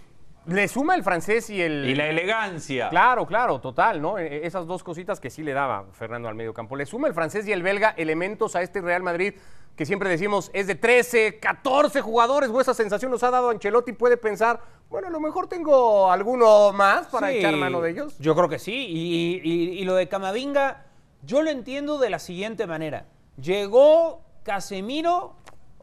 le 0.47 0.68
suma 0.68 0.95
el 0.95 1.02
francés 1.02 1.50
y 1.50 1.61
el. 1.61 1.85
Y 1.88 1.95
la 1.95 2.06
elegancia. 2.06 2.88
Claro, 2.88 3.26
claro, 3.26 3.61
total, 3.61 4.00
¿no? 4.00 4.18
E, 4.18 4.26
e, 4.26 4.47
esas 4.47 4.66
dos 4.66 4.85
cositas 4.85 5.18
que 5.18 5.28
sí 5.28 5.42
le 5.42 5.52
daba 5.52 5.87
Fernando 5.92 6.28
al 6.28 6.37
medio 6.37 6.54
campo. 6.54 6.76
Le 6.76 6.87
suma 6.87 7.09
el 7.09 7.14
francés 7.14 7.47
y 7.49 7.52
el 7.52 7.62
belga 7.62 7.95
elementos 7.97 8.54
a 8.54 8.62
este 8.62 8.80
Real 8.80 9.02
Madrid 9.02 9.35
que 9.76 9.85
siempre 9.85 10.09
decimos 10.09 10.50
es 10.54 10.66
de 10.66 10.75
13, 10.75 11.38
14 11.38 12.00
jugadores, 12.00 12.50
o 12.50 12.61
esa 12.61 12.75
sensación 12.75 13.11
nos 13.11 13.23
ha 13.23 13.30
dado 13.30 13.50
Ancelotti, 13.50 13.92
puede 13.92 14.16
pensar, 14.16 14.61
bueno, 14.88 15.09
a 15.09 15.11
lo 15.11 15.21
mejor 15.21 15.49
tengo 15.49 16.11
alguno 16.11 16.73
más 16.73 17.06
para 17.09 17.30
echar 17.30 17.54
mano 17.56 17.83
de 17.83 17.90
ellos. 17.90 18.18
Yo 18.18 18.35
creo 18.35 18.49
que 18.49 18.59
sí, 18.59 18.73
y, 18.75 19.85
lo 19.85 19.95
de 19.95 20.09
Camavinga, 20.09 20.87
yo 21.23 21.42
lo 21.42 21.50
entiendo 21.50 21.99
de 21.99 22.11
la 22.11 22.18
siguiente 22.18 22.66
manera. 22.66 23.06
Llegó 23.40 24.23
Casemiro, 24.42 25.37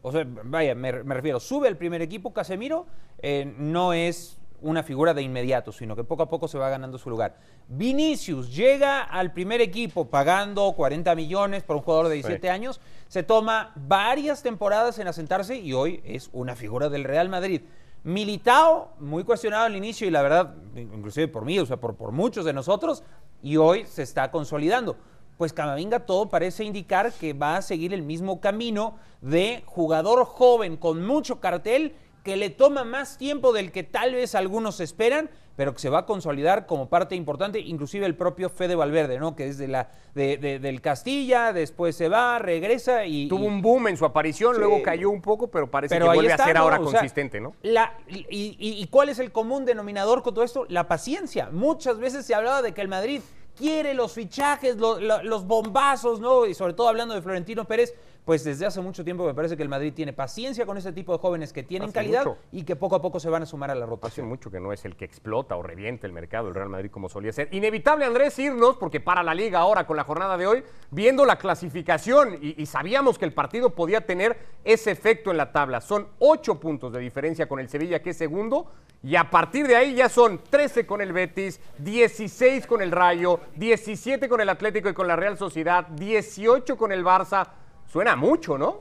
o 0.06 0.12
sea, 0.12 0.26
vaya, 0.26 0.74
me, 0.74 0.92
refiero, 0.92 1.40
sube 1.40 1.66
el 1.66 1.78
primer 1.78 2.02
equipo, 2.02 2.34
Casemiro 2.34 2.84
eh, 3.22 3.50
no 3.56 3.94
es 3.94 4.38
una 4.60 4.82
figura 4.82 5.14
de 5.14 5.22
inmediato, 5.22 5.72
sino 5.72 5.96
que 5.96 6.04
poco 6.04 6.24
a 6.24 6.28
poco 6.28 6.46
se 6.46 6.58
va 6.58 6.68
ganando 6.68 6.98
su 6.98 7.08
lugar. 7.08 7.38
Vinicius 7.68 8.54
llega 8.54 9.00
al 9.00 9.32
primer 9.32 9.62
equipo 9.62 10.10
pagando 10.10 10.70
40 10.72 11.14
millones 11.14 11.62
por 11.62 11.76
un 11.76 11.82
jugador 11.82 12.08
de 12.08 12.16
17 12.16 12.50
años, 12.50 12.82
se 13.08 13.22
toma 13.22 13.72
varias 13.76 14.42
temporadas 14.42 14.98
en 14.98 15.08
asentarse 15.08 15.56
y 15.56 15.72
hoy 15.72 16.02
es 16.04 16.28
una 16.34 16.54
figura 16.54 16.90
del 16.90 17.04
Real 17.04 17.30
Madrid. 17.30 17.62
Militao, 18.02 18.92
muy 19.00 19.24
cuestionado 19.24 19.64
al 19.64 19.74
inicio 19.74 20.06
y 20.06 20.10
la 20.10 20.20
verdad, 20.20 20.54
inclusive 20.76 21.28
por 21.28 21.46
mí, 21.46 21.58
o 21.58 21.64
sea, 21.64 21.78
por, 21.78 21.96
por 21.96 22.12
muchos 22.12 22.44
de 22.44 22.52
nosotros, 22.52 23.02
y 23.42 23.56
hoy 23.56 23.86
se 23.86 24.02
está 24.02 24.30
consolidando. 24.30 24.98
Pues 25.36 25.52
Camavinga 25.52 26.00
todo 26.00 26.28
parece 26.28 26.64
indicar 26.64 27.12
que 27.12 27.32
va 27.32 27.56
a 27.56 27.62
seguir 27.62 27.92
el 27.92 28.02
mismo 28.02 28.40
camino 28.40 28.96
de 29.20 29.62
jugador 29.66 30.24
joven 30.24 30.76
con 30.76 31.04
mucho 31.04 31.40
cartel 31.40 31.94
que 32.24 32.36
le 32.36 32.50
toma 32.50 32.84
más 32.84 33.18
tiempo 33.18 33.52
del 33.52 33.70
que 33.70 33.82
tal 33.82 34.14
vez 34.14 34.34
algunos 34.34 34.80
esperan, 34.80 35.28
pero 35.56 35.74
que 35.74 35.78
se 35.78 35.90
va 35.90 36.00
a 36.00 36.06
consolidar 36.06 36.66
como 36.66 36.88
parte 36.88 37.14
importante, 37.14 37.60
inclusive 37.60 38.06
el 38.06 38.16
propio 38.16 38.48
Fede 38.48 38.74
Valverde, 38.74 39.18
¿no? 39.18 39.36
Que 39.36 39.48
es 39.48 39.58
de 39.58 39.68
la, 39.68 39.90
de, 40.14 40.38
del 40.38 40.80
Castilla, 40.80 41.52
después 41.52 41.94
se 41.94 42.08
va, 42.08 42.38
regresa 42.38 43.04
y... 43.04 43.28
Tuvo 43.28 43.44
un 43.44 43.60
boom 43.60 43.88
en 43.88 43.96
su 43.96 44.04
aparición, 44.04 44.56
luego 44.56 44.82
cayó 44.82 45.10
un 45.10 45.20
poco, 45.20 45.48
pero 45.48 45.70
parece 45.70 45.98
que 45.98 46.04
vuelve 46.04 46.32
a 46.32 46.38
ser 46.38 46.56
ahora 46.56 46.78
consistente, 46.78 47.40
¿no? 47.40 47.54
La, 47.62 47.94
y, 48.08 48.56
y, 48.58 48.86
cuál 48.86 49.10
es 49.10 49.18
el 49.18 49.30
común 49.30 49.64
denominador 49.64 50.22
con 50.22 50.34
todo 50.34 50.44
esto? 50.44 50.64
La 50.68 50.88
paciencia. 50.88 51.50
Muchas 51.52 51.98
veces 51.98 52.24
se 52.24 52.34
hablaba 52.34 52.62
de 52.62 52.72
que 52.72 52.80
el 52.80 52.88
Madrid 52.88 53.20
quiere 53.56 53.94
los 53.94 54.12
fichajes, 54.12 54.76
los 54.76 55.46
bombazos, 55.46 56.20
¿no? 56.20 56.46
Y 56.46 56.54
sobre 56.54 56.74
todo 56.74 56.88
hablando 56.88 57.14
de 57.14 57.22
Florentino 57.22 57.64
Pérez, 57.64 57.94
pues 58.24 58.42
desde 58.44 58.64
hace 58.64 58.80
mucho 58.80 59.04
tiempo 59.04 59.26
me 59.26 59.34
parece 59.34 59.56
que 59.56 59.62
el 59.62 59.68
Madrid 59.68 59.92
tiene 59.94 60.12
paciencia 60.12 60.64
con 60.64 60.78
ese 60.78 60.92
tipo 60.92 61.12
de 61.12 61.18
jóvenes 61.18 61.52
que 61.52 61.62
tienen 61.62 61.92
calidad 61.92 62.24
y 62.52 62.62
que 62.62 62.74
poco 62.74 62.96
a 62.96 63.02
poco 63.02 63.20
se 63.20 63.28
van 63.28 63.42
a 63.42 63.46
sumar 63.46 63.70
a 63.70 63.74
la 63.74 63.84
rotación. 63.84 64.26
Hace 64.26 64.28
mucho 64.28 64.50
que 64.50 64.60
no 64.60 64.72
es 64.72 64.84
el 64.84 64.96
que 64.96 65.04
explota 65.04 65.56
o 65.56 65.62
revienta 65.62 66.06
el 66.06 66.12
mercado 66.12 66.48
el 66.48 66.54
Real 66.54 66.68
Madrid 66.68 66.90
como 66.90 67.08
solía 67.08 67.32
ser. 67.32 67.48
Inevitable, 67.52 68.04
Andrés, 68.04 68.38
irnos, 68.38 68.76
porque 68.76 69.00
para 69.00 69.22
la 69.22 69.34
liga 69.34 69.58
ahora 69.58 69.86
con 69.86 69.96
la 69.96 70.04
jornada 70.04 70.36
de 70.38 70.46
hoy, 70.46 70.64
viendo 70.90 71.24
la 71.26 71.36
clasificación 71.36 72.38
y, 72.40 72.60
y 72.62 72.66
sabíamos 72.66 73.18
que 73.18 73.26
el 73.26 73.34
partido 73.34 73.70
podía 73.70 74.06
tener 74.06 74.36
ese 74.64 74.90
efecto 74.90 75.30
en 75.30 75.36
la 75.36 75.52
tabla. 75.52 75.80
Son 75.80 76.08
ocho 76.18 76.58
puntos 76.58 76.92
de 76.92 77.00
diferencia 77.00 77.46
con 77.46 77.60
el 77.60 77.68
Sevilla, 77.68 78.00
que 78.00 78.10
es 78.10 78.16
segundo, 78.16 78.70
y 79.02 79.16
a 79.16 79.28
partir 79.28 79.66
de 79.66 79.76
ahí 79.76 79.94
ya 79.94 80.08
son 80.08 80.40
13 80.48 80.86
con 80.86 81.02
el 81.02 81.12
Betis, 81.12 81.60
16 81.76 82.66
con 82.66 82.80
el 82.80 82.90
Rayo, 82.90 83.38
17 83.56 84.30
con 84.30 84.40
el 84.40 84.48
Atlético 84.48 84.88
y 84.88 84.94
con 84.94 85.06
la 85.06 85.14
Real 85.14 85.36
Sociedad, 85.36 85.86
18 85.88 86.78
con 86.78 86.90
el 86.90 87.04
Barça. 87.04 87.46
Suena 87.94 88.16
mucho, 88.16 88.58
¿no? 88.58 88.80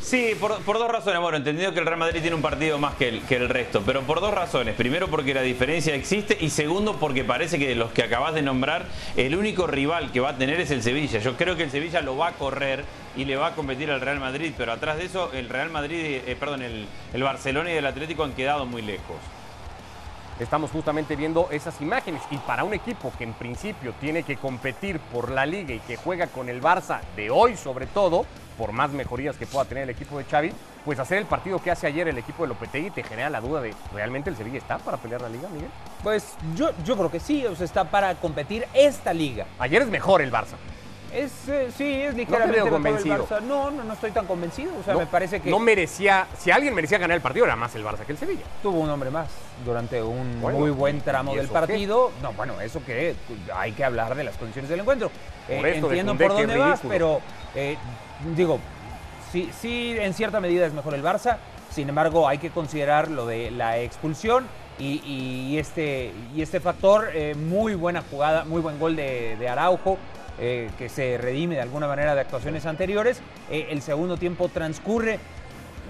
Sí, 0.00 0.34
por, 0.40 0.64
dos 0.64 0.90
razones. 0.90 1.20
Bueno, 1.20 1.36
entendido 1.36 1.74
que 1.74 1.80
el 1.80 1.84
Real 1.84 1.98
Madrid 1.98 2.22
tiene 2.22 2.34
un 2.34 2.40
partido 2.40 2.78
más 2.78 2.94
que 2.94 3.08
el, 3.28 3.48
resto, 3.50 3.82
pero 3.84 4.00
por 4.04 4.22
dos 4.22 4.32
razones. 4.32 4.74
Primero, 4.74 5.08
porque 5.08 5.34
la 5.34 5.42
diferencia 5.42 5.94
existe 5.94 6.38
y 6.40 6.48
segundo, 6.48 6.96
porque 6.96 7.24
parece 7.24 7.58
que 7.58 7.68
de 7.68 7.74
los 7.74 7.92
que 7.92 8.02
acabas 8.02 8.32
de 8.32 8.40
nombrar, 8.40 8.86
el 9.18 9.36
único 9.36 9.66
rival 9.66 10.12
que 10.12 10.20
va 10.20 10.30
a 10.30 10.38
tener 10.38 10.58
es 10.60 10.70
el 10.70 10.82
Sevilla. 10.82 11.18
Yo 11.18 11.36
creo 11.36 11.56
que 11.56 11.64
el 11.64 11.70
Sevilla 11.70 12.00
lo 12.00 12.16
va 12.16 12.28
a 12.28 12.32
correr 12.32 12.82
y 13.14 13.26
le 13.26 13.36
va 13.36 13.48
a 13.48 13.54
competir 13.54 13.90
al 13.90 14.00
Real 14.00 14.20
Madrid, 14.20 14.54
pero 14.56 14.72
atrás 14.72 14.96
de 14.96 15.04
eso, 15.04 15.30
el 15.34 15.50
Real 15.50 15.68
Madrid, 15.68 16.22
eh, 16.26 16.36
perdón, 16.40 16.62
el 16.62 17.22
Barcelona 17.22 17.70
y 17.70 17.76
el 17.76 17.84
Atlético 17.84 18.24
han 18.24 18.32
quedado 18.32 18.64
muy 18.64 18.80
lejos 18.80 19.18
estamos 20.40 20.70
justamente 20.70 21.16
viendo 21.16 21.48
esas 21.50 21.80
imágenes. 21.80 22.22
Y 22.30 22.38
para 22.38 22.64
un 22.64 22.74
equipo 22.74 23.12
que 23.16 23.24
en 23.24 23.32
principio 23.34 23.94
tiene 24.00 24.22
que 24.22 24.36
competir 24.36 24.98
por 25.00 25.30
la 25.30 25.46
liga 25.46 25.74
y 25.74 25.80
que 25.80 25.96
juega 25.96 26.26
con 26.26 26.48
el 26.48 26.62
Barça 26.62 27.00
de 27.16 27.30
hoy 27.30 27.56
sobre 27.56 27.86
todo, 27.86 28.26
por 28.58 28.72
más 28.72 28.90
mejorías 28.90 29.36
que 29.36 29.46
pueda 29.46 29.64
tener 29.64 29.84
el 29.84 29.90
equipo 29.90 30.18
de 30.18 30.24
Xavi, 30.24 30.52
pues 30.84 30.98
hacer 30.98 31.18
el 31.18 31.26
partido 31.26 31.60
que 31.60 31.70
hace 31.70 31.86
ayer 31.86 32.08
el 32.08 32.18
equipo 32.18 32.42
de 32.42 32.50
Lopetegui 32.50 32.90
te 32.90 33.02
genera 33.02 33.30
la 33.30 33.40
duda 33.40 33.60
de 33.60 33.74
¿realmente 33.92 34.30
el 34.30 34.36
Sevilla 34.36 34.58
está 34.58 34.78
para 34.78 34.96
pelear 34.98 35.22
la 35.22 35.28
liga, 35.28 35.48
Miguel? 35.48 35.70
Pues 36.02 36.36
yo, 36.54 36.70
yo 36.84 36.96
creo 36.96 37.10
que 37.10 37.20
sí, 37.20 37.44
o 37.46 37.56
sea, 37.56 37.64
está 37.64 37.84
para 37.84 38.14
competir 38.16 38.66
esta 38.74 39.12
liga. 39.12 39.46
Ayer 39.58 39.82
es 39.82 39.88
mejor 39.88 40.20
el 40.22 40.30
Barça. 40.30 40.56
Es, 41.14 41.48
eh, 41.48 41.70
sí, 41.76 42.02
es 42.02 42.14
ligeramente 42.14 42.58
no 42.58 42.70
convencido. 42.70 43.28
No, 43.42 43.70
no, 43.70 43.84
no 43.84 43.92
estoy 43.92 44.10
tan 44.10 44.26
convencido. 44.26 44.72
O 44.80 44.82
sea, 44.82 44.96
me 44.96 45.06
parece 45.06 45.40
que. 45.40 45.48
No 45.48 45.60
merecía. 45.60 46.26
Si 46.36 46.50
alguien 46.50 46.74
merecía 46.74 46.98
ganar 46.98 47.14
el 47.14 47.22
partido, 47.22 47.44
era 47.44 47.54
más 47.54 47.72
el 47.76 47.84
Barça 47.84 48.04
que 48.04 48.12
el 48.12 48.18
Sevilla. 48.18 48.42
Tuvo 48.62 48.80
un 48.80 48.90
hombre 48.90 49.10
más 49.10 49.28
durante 49.64 50.02
un 50.02 50.40
muy 50.40 50.70
buen 50.70 51.00
tramo 51.02 51.34
del 51.36 51.48
partido. 51.48 52.10
No, 52.20 52.32
bueno, 52.32 52.60
eso 52.60 52.84
que 52.84 53.14
hay 53.54 53.72
que 53.72 53.84
hablar 53.84 54.16
de 54.16 54.24
las 54.24 54.36
condiciones 54.36 54.68
del 54.68 54.80
encuentro. 54.80 55.10
Eh, 55.48 55.74
entiendo 55.76 56.16
por 56.16 56.28
dónde 56.28 56.56
vas, 56.56 56.80
pero 56.88 57.20
eh, 57.54 57.76
digo, 58.34 58.58
sí, 59.30 59.50
sí, 59.60 59.94
en 59.96 60.14
cierta 60.14 60.40
medida 60.40 60.66
es 60.66 60.72
mejor 60.72 60.94
el 60.94 61.04
Barça. 61.04 61.36
Sin 61.70 61.88
embargo, 61.88 62.26
hay 62.26 62.38
que 62.38 62.50
considerar 62.50 63.08
lo 63.08 63.26
de 63.26 63.52
la 63.52 63.78
expulsión. 63.78 64.46
Y, 64.76 65.56
este, 65.56 66.12
y 66.34 66.42
este 66.42 66.58
factor, 66.58 67.12
muy 67.36 67.76
buena 67.76 68.02
jugada, 68.10 68.44
muy 68.44 68.60
buen 68.60 68.80
gol 68.80 68.96
de, 68.96 69.36
de 69.38 69.48
Araujo, 69.48 69.98
eh, 70.38 70.70
que 70.78 70.88
se 70.88 71.16
redime 71.16 71.54
de 71.54 71.60
alguna 71.60 71.86
manera 71.86 72.14
de 72.14 72.20
actuaciones 72.20 72.66
anteriores. 72.66 73.20
Eh, 73.50 73.68
el 73.70 73.82
segundo 73.82 74.16
tiempo 74.16 74.48
transcurre. 74.48 75.20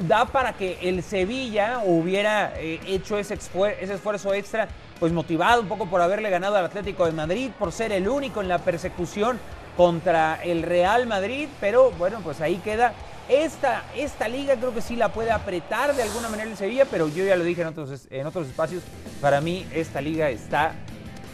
Da 0.08 0.26
para 0.26 0.54
que 0.54 0.78
el 0.82 1.02
Sevilla 1.04 1.80
hubiera 1.84 2.52
eh, 2.56 2.80
hecho 2.86 3.16
ese, 3.16 3.34
esfuerzo 3.34 4.34
extra, 4.34 4.66
pues 4.98 5.12
motivado 5.12 5.62
un 5.62 5.68
poco 5.68 5.86
por 5.86 6.00
haberle 6.00 6.30
ganado 6.30 6.56
al 6.56 6.64
Atlético 6.64 7.06
de 7.06 7.12
Madrid, 7.12 7.50
por 7.56 7.70
ser 7.70 7.92
el 7.92 8.08
único 8.08 8.40
en 8.42 8.48
la 8.48 8.58
persecución 8.58 9.38
contra 9.76 10.42
el 10.42 10.62
Real 10.62 11.06
Madrid, 11.06 11.48
pero 11.60 11.92
bueno, 11.92 12.20
pues 12.24 12.40
ahí 12.40 12.56
queda. 12.56 12.92
Esta, 13.28 13.84
esta 13.96 14.28
liga 14.28 14.56
creo 14.56 14.74
que 14.74 14.82
sí 14.82 14.96
la 14.96 15.08
puede 15.08 15.30
apretar 15.30 15.94
de 15.94 16.02
alguna 16.02 16.28
manera 16.28 16.50
el 16.50 16.56
Sevilla, 16.56 16.86
pero 16.90 17.08
yo 17.08 17.24
ya 17.24 17.36
lo 17.36 17.44
dije 17.44 17.62
en 17.62 17.68
otros 18.26 18.46
espacios, 18.48 18.82
para 19.20 19.40
mí 19.40 19.66
esta 19.72 20.00
liga 20.00 20.28
está 20.28 20.74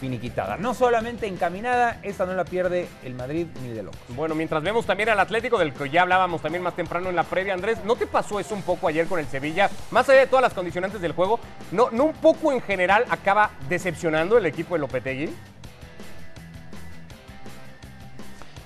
finiquitada. 0.00 0.56
No 0.56 0.74
solamente 0.74 1.26
encaminada, 1.26 2.00
esta 2.02 2.26
no 2.26 2.34
la 2.34 2.44
pierde 2.44 2.88
el 3.04 3.14
Madrid 3.14 3.46
ni 3.62 3.68
de 3.68 3.82
locos. 3.82 4.00
Bueno, 4.08 4.34
mientras 4.34 4.62
vemos 4.62 4.86
también 4.86 5.10
al 5.10 5.20
Atlético, 5.20 5.58
del 5.58 5.72
que 5.72 5.90
ya 5.90 6.02
hablábamos 6.02 6.40
también 6.40 6.62
más 6.62 6.74
temprano 6.74 7.10
en 7.10 7.16
la 7.16 7.24
previa, 7.24 7.54
Andrés, 7.54 7.78
¿no 7.84 7.94
te 7.96 8.06
pasó 8.06 8.40
eso 8.40 8.54
un 8.54 8.62
poco 8.62 8.88
ayer 8.88 9.06
con 9.06 9.20
el 9.20 9.26
Sevilla? 9.26 9.70
Más 9.90 10.08
allá 10.08 10.20
de 10.20 10.26
todas 10.26 10.42
las 10.42 10.54
condicionantes 10.54 11.00
del 11.00 11.12
juego, 11.12 11.38
¿no, 11.70 11.90
no 11.90 12.04
un 12.04 12.14
poco 12.14 12.50
en 12.50 12.62
general 12.62 13.04
acaba 13.10 13.50
decepcionando 13.68 14.38
el 14.38 14.46
equipo 14.46 14.74
de 14.74 14.80
Lopetegui? 14.80 15.30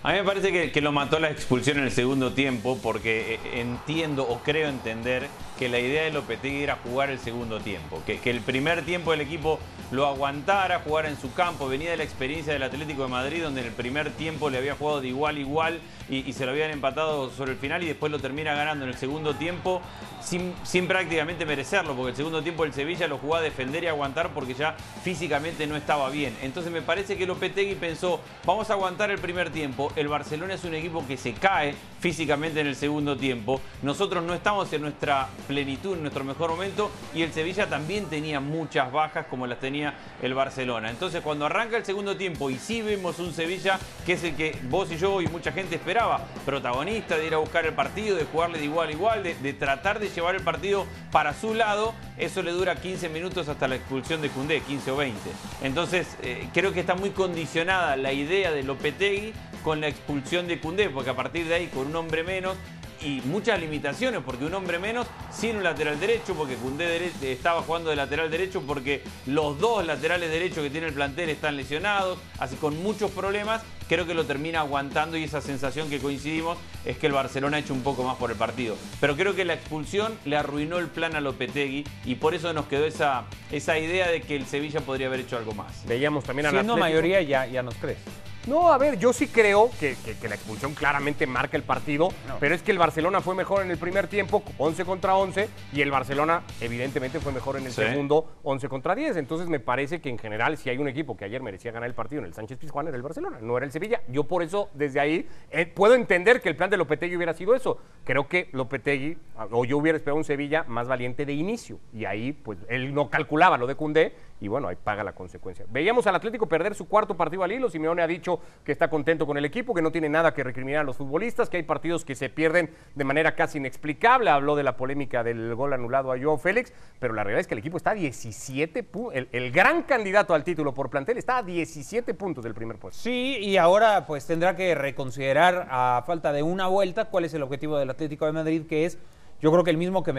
A 0.04 0.12
mí 0.12 0.18
me 0.18 0.24
parece 0.24 0.70
que, 0.70 0.80
lo 0.82 0.92
mató 0.92 1.18
la 1.18 1.30
expulsión 1.30 1.78
en 1.78 1.84
el 1.84 1.90
segundo 1.90 2.34
tiempo 2.34 2.78
porque 2.82 3.36
eh, 3.36 3.60
entiendo 3.60 4.28
o 4.28 4.40
creo 4.40 4.68
entender 4.68 5.28
que 5.58 5.68
la 5.68 5.78
idea 5.78 6.04
de 6.04 6.10
Lopetegui 6.10 6.62
era 6.62 6.76
jugar 6.76 7.10
el 7.10 7.18
segundo 7.18 7.60
tiempo, 7.60 8.02
que, 8.06 8.18
que, 8.18 8.30
el 8.30 8.40
primer 8.40 8.84
tiempo 8.84 9.12
del 9.12 9.20
equipo 9.20 9.58
lo 9.90 10.06
aguantara, 10.06 10.80
jugar 10.80 11.06
en 11.06 11.16
su 11.18 11.32
campo, 11.32 11.68
venía 11.68 11.90
de 11.90 11.96
la 11.96 12.04
experiencia 12.04 12.52
del 12.52 12.62
Atlético 12.62 13.02
de 13.02 13.08
Madrid 13.08 13.42
donde 13.42 13.60
en 13.60 13.68
el 13.68 13.72
primer 13.72 14.10
tiempo 14.10 14.50
le 14.50 14.58
había 14.58 14.74
jugado 14.74 15.00
de 15.00 15.08
igual 15.08 15.36
a 15.36 15.40
igual 15.40 15.80
y, 16.08 16.28
y 16.28 16.32
se 16.32 16.44
lo 16.44 16.52
habían 16.52 16.70
empatado 16.70 17.30
sobre 17.30 17.52
el 17.52 17.58
final 17.58 17.82
y 17.82 17.86
después 17.86 18.10
lo 18.10 18.18
termina 18.18 18.54
ganando 18.54 18.84
en 18.84 18.90
el 18.90 18.96
segundo 18.96 19.34
tiempo 19.34 19.80
sin, 20.20 20.54
sin, 20.62 20.86
prácticamente 20.86 21.44
merecerlo, 21.44 21.94
porque 21.94 22.10
el 22.10 22.16
segundo 22.16 22.42
tiempo 22.42 22.64
el 22.64 22.72
Sevilla 22.72 23.06
lo 23.06 23.18
jugó 23.18 23.36
a 23.36 23.40
defender 23.40 23.84
y 23.84 23.86
aguantar 23.86 24.30
porque 24.30 24.54
ya 24.54 24.76
físicamente 25.02 25.66
no 25.66 25.76
estaba 25.76 26.08
bien. 26.10 26.36
Entonces 26.42 26.72
me 26.72 26.82
parece 26.82 27.16
que 27.16 27.26
Lopetegui 27.26 27.74
pensó, 27.74 28.20
vamos 28.44 28.70
a 28.70 28.72
aguantar 28.72 29.10
el 29.10 29.18
primer 29.18 29.50
tiempo, 29.50 29.92
el 29.96 30.08
Barcelona 30.08 30.54
es 30.54 30.64
un 30.64 30.74
equipo 30.74 31.06
que 31.06 31.16
se 31.16 31.34
cae 31.34 31.74
físicamente 32.00 32.60
en 32.60 32.66
el 32.66 32.76
segundo 32.76 33.16
tiempo, 33.16 33.60
nosotros 33.82 34.24
no 34.24 34.34
estamos 34.34 34.72
en 34.72 34.82
nuestra 34.82 35.28
plenitud, 35.46 35.94
en 35.94 36.02
nuestro 36.02 36.24
mejor 36.24 36.50
momento, 36.50 36.90
y 37.14 37.22
el 37.22 37.32
Sevilla 37.32 37.68
también 37.68 38.06
tenía 38.06 38.40
muchas 38.40 38.90
bajas 38.92 39.26
como 39.26 39.46
las 39.46 39.60
tenía 39.60 39.94
el 40.22 40.34
Barcelona. 40.34 40.90
Entonces 40.90 41.22
cuando 41.22 41.46
arranca 41.46 41.76
el 41.76 41.84
segundo 41.84 42.16
tiempo 42.16 42.50
y 42.50 42.58
sí 42.58 42.82
vemos 42.82 43.18
un 43.18 43.32
Sevilla 43.32 43.78
que 44.04 44.14
es 44.14 44.24
el 44.24 44.34
que 44.34 44.58
vos 44.68 44.90
y 44.90 44.96
yo 44.96 45.20
y 45.20 45.26
mucha 45.28 45.52
gente 45.52 45.76
esperaba, 45.76 46.24
protagonista 46.44 47.16
de 47.16 47.26
ir 47.26 47.34
a 47.34 47.38
buscar 47.38 47.64
el 47.66 47.74
partido, 47.74 48.16
de 48.16 48.24
jugarle 48.24 48.58
de 48.58 48.64
igual 48.64 48.88
a 48.88 48.92
igual, 48.92 49.22
de, 49.22 49.52
tratar 49.52 50.00
de 50.00 50.08
llevar 50.08 50.34
el 50.34 50.42
partido 50.42 50.86
para 51.10 51.32
su 51.34 51.54
lado, 51.54 51.94
eso 52.18 52.42
le 52.42 52.50
dura 52.50 52.76
15 52.76 53.08
minutos 53.08 53.48
hasta 53.48 53.68
la 53.68 53.76
expulsión 53.76 54.20
de 54.20 54.28
Cundé, 54.30 54.60
15 54.60 54.90
o 54.90 54.96
20. 54.96 55.18
Entonces, 55.62 56.16
eh, 56.22 56.48
creo 56.52 56.72
que 56.72 56.80
está 56.80 56.94
muy 56.94 57.10
condicionada 57.10 57.96
la 57.96 58.12
idea 58.12 58.50
de 58.50 58.62
Lopetegui 58.62 59.32
con 59.62 59.80
la 59.80 59.88
expulsión 59.88 60.46
de 60.46 60.60
Cundé, 60.60 60.90
porque 60.90 61.10
a 61.10 61.16
partir 61.16 61.46
de 61.46 61.54
ahí, 61.54 61.66
con 61.68 61.86
un 61.86 61.96
hombre 61.96 62.22
menos, 62.22 62.56
y 63.04 63.20
muchas 63.26 63.60
limitaciones, 63.60 64.22
porque 64.24 64.44
un 64.44 64.54
hombre 64.54 64.78
menos 64.78 65.06
sin 65.30 65.56
un 65.56 65.62
lateral 65.62 66.00
derecho, 66.00 66.34
porque 66.34 66.54
Cundé 66.56 67.12
estaba 67.22 67.62
jugando 67.62 67.90
de 67.90 67.96
lateral 67.96 68.30
derecho, 68.30 68.62
porque 68.62 69.02
los 69.26 69.58
dos 69.58 69.84
laterales 69.86 70.30
derechos 70.30 70.64
que 70.64 70.70
tiene 70.70 70.88
el 70.88 70.94
plantel 70.94 71.28
están 71.28 71.56
lesionados, 71.56 72.18
así 72.38 72.56
con 72.56 72.82
muchos 72.82 73.10
problemas, 73.10 73.62
creo 73.88 74.06
que 74.06 74.14
lo 74.14 74.24
termina 74.24 74.60
aguantando 74.60 75.16
y 75.16 75.24
esa 75.24 75.40
sensación 75.40 75.90
que 75.90 75.98
coincidimos 75.98 76.56
es 76.84 76.96
que 76.96 77.06
el 77.06 77.12
Barcelona 77.12 77.58
ha 77.58 77.60
hecho 77.60 77.74
un 77.74 77.82
poco 77.82 78.02
más 78.02 78.16
por 78.16 78.30
el 78.30 78.36
partido. 78.36 78.76
Pero 79.00 79.16
creo 79.16 79.34
que 79.34 79.44
la 79.44 79.54
expulsión 79.54 80.18
le 80.24 80.36
arruinó 80.36 80.78
el 80.78 80.88
plan 80.88 81.14
a 81.14 81.20
Lopetegui 81.20 81.84
y 82.04 82.14
por 82.14 82.34
eso 82.34 82.52
nos 82.52 82.66
quedó 82.66 82.86
esa, 82.86 83.24
esa 83.52 83.78
idea 83.78 84.08
de 84.08 84.22
que 84.22 84.36
el 84.36 84.46
Sevilla 84.46 84.80
podría 84.80 85.08
haber 85.08 85.20
hecho 85.20 85.36
algo 85.36 85.52
más. 85.52 85.84
Veíamos 85.86 86.24
también 86.24 86.46
a 86.46 86.50
Siendo 86.50 86.76
mayoría 86.76 87.20
ya, 87.22 87.46
ya 87.46 87.62
nos 87.62 87.74
crees. 87.74 87.98
No, 88.46 88.70
a 88.70 88.76
ver, 88.76 88.98
yo 88.98 89.14
sí 89.14 89.28
creo 89.28 89.70
que, 89.80 89.96
la 90.28 90.34
expulsión 90.34 90.74
claramente 90.74 91.26
marca 91.26 91.56
el 91.56 91.62
partido, 91.62 92.08
pero 92.40 92.54
es 92.54 92.62
que 92.62 92.72
el 92.72 92.78
Barcelona 92.78 93.22
fue 93.22 93.34
mejor 93.34 93.62
en 93.62 93.70
el 93.70 93.78
primer 93.78 94.06
tiempo, 94.06 94.42
11 94.58 94.84
contra 94.84 95.16
11, 95.16 95.48
y 95.72 95.80
el 95.80 95.90
Barcelona 95.90 96.42
evidentemente 96.60 97.20
fue 97.20 97.32
mejor 97.32 97.56
en 97.56 97.64
el 97.64 97.72
segundo, 97.72 98.26
11 98.42 98.68
contra 98.68 98.94
10. 98.94 99.16
Entonces 99.16 99.48
me 99.48 99.60
parece 99.60 100.02
que 100.02 100.10
en 100.10 100.18
general, 100.18 100.58
si 100.58 100.68
hay 100.68 100.76
un 100.76 100.88
equipo 100.88 101.16
que 101.16 101.24
ayer 101.24 101.42
merecía 101.42 101.72
ganar 101.72 101.88
el 101.88 101.94
partido 101.94 102.20
en 102.20 102.26
el 102.26 102.34
Sánchez 102.34 102.58
Pizjuán, 102.58 102.86
era 102.86 102.96
el 102.96 103.02
Barcelona, 103.02 103.38
no 103.40 103.56
era 103.56 103.64
el 103.64 103.72
Sevilla. 103.72 104.02
Yo 104.08 104.24
por 104.24 104.42
eso, 104.42 104.68
desde 104.74 105.00
ahí, 105.00 105.26
eh, 105.50 105.64
puedo 105.64 105.94
entender 105.94 106.42
que 106.42 106.50
el 106.50 106.56
plan 106.56 106.68
de 106.68 106.76
Lopetegui 106.76 107.16
hubiera 107.16 107.32
sido 107.32 107.54
eso. 107.54 107.78
Creo 108.04 108.28
que 108.28 108.50
Lopetegui, 108.52 109.16
o 109.52 109.64
yo 109.64 109.78
hubiera 109.78 109.96
esperado 109.96 110.18
un 110.18 110.24
Sevilla 110.24 110.64
más 110.68 110.86
valiente 110.86 111.24
de 111.24 111.32
inicio, 111.32 111.78
y 111.94 112.04
ahí, 112.04 112.32
pues, 112.32 112.58
él 112.68 112.92
no 112.92 113.08
calculaba 113.08 113.56
lo 113.56 113.66
de 113.66 113.74
Cundé, 113.74 114.14
y 114.40 114.48
bueno, 114.48 114.68
ahí 114.68 114.76
paga 114.76 115.04
la 115.04 115.12
consecuencia. 115.12 115.64
Veíamos 115.70 116.06
al 116.06 116.16
Atlético 116.16 116.46
perder 116.46 116.74
su 116.74 116.88
cuarto 116.88 117.16
partido 117.16 117.44
al 117.44 117.52
hilo, 117.52 117.70
Simeone 117.70 118.02
ha 118.02 118.06
dicho 118.06 118.40
que 118.64 118.72
está 118.72 118.88
contento 118.90 119.26
con 119.26 119.36
el 119.38 119.44
equipo, 119.44 119.74
que 119.74 119.82
no 119.82 119.92
tiene 119.92 120.08
nada 120.08 120.34
que 120.34 120.42
recriminar 120.42 120.80
a 120.80 120.84
los 120.84 120.96
futbolistas, 120.96 121.48
que 121.48 121.56
hay 121.56 121.62
partidos 121.62 122.04
que 122.04 122.14
se 122.14 122.28
pierden 122.28 122.70
de 122.94 123.04
manera 123.04 123.34
casi 123.34 123.58
inexplicable. 123.58 124.30
Habló 124.30 124.56
de 124.56 124.62
la 124.62 124.76
polémica 124.76 125.22
del 125.22 125.54
gol 125.54 125.72
anulado 125.72 126.12
a 126.12 126.18
Joao 126.18 126.36
Félix, 126.38 126.72
pero 126.98 127.14
la 127.14 127.22
realidad 127.22 127.40
es 127.40 127.46
que 127.46 127.54
el 127.54 127.60
equipo 127.60 127.76
está 127.76 127.90
a 127.90 127.94
17 127.94 128.82
puntos. 128.82 129.24
El, 129.32 129.52
gran 129.52 129.82
candidato 129.82 130.34
al 130.34 130.42
título 130.42 130.74
por 130.74 130.90
plantel 130.90 131.16
está 131.18 131.38
a 131.38 131.42
17 131.42 132.14
puntos 132.14 132.42
del 132.42 132.54
primer 132.54 132.78
puesto. 132.78 133.00
Sí, 133.00 133.38
y 133.40 133.56
ahora 133.56 134.04
pues 134.06 134.26
tendrá 134.26 134.56
que 134.56 134.74
reconsiderar 134.74 135.68
a 135.70 136.02
falta 136.06 136.32
de 136.32 136.42
una 136.42 136.66
vuelta 136.66 137.06
cuál 137.06 137.24
es 137.24 137.34
el 137.34 137.42
objetivo 137.42 137.78
del 137.78 137.90
Atlético 137.90 138.26
de 138.26 138.32
Madrid, 138.32 138.66
que 138.66 138.84
es 138.84 138.98
yo 139.44 139.52
creo 139.52 139.62
que 139.62 139.70
el 139.70 139.76
mismo 139.76 140.02
que, 140.02 140.10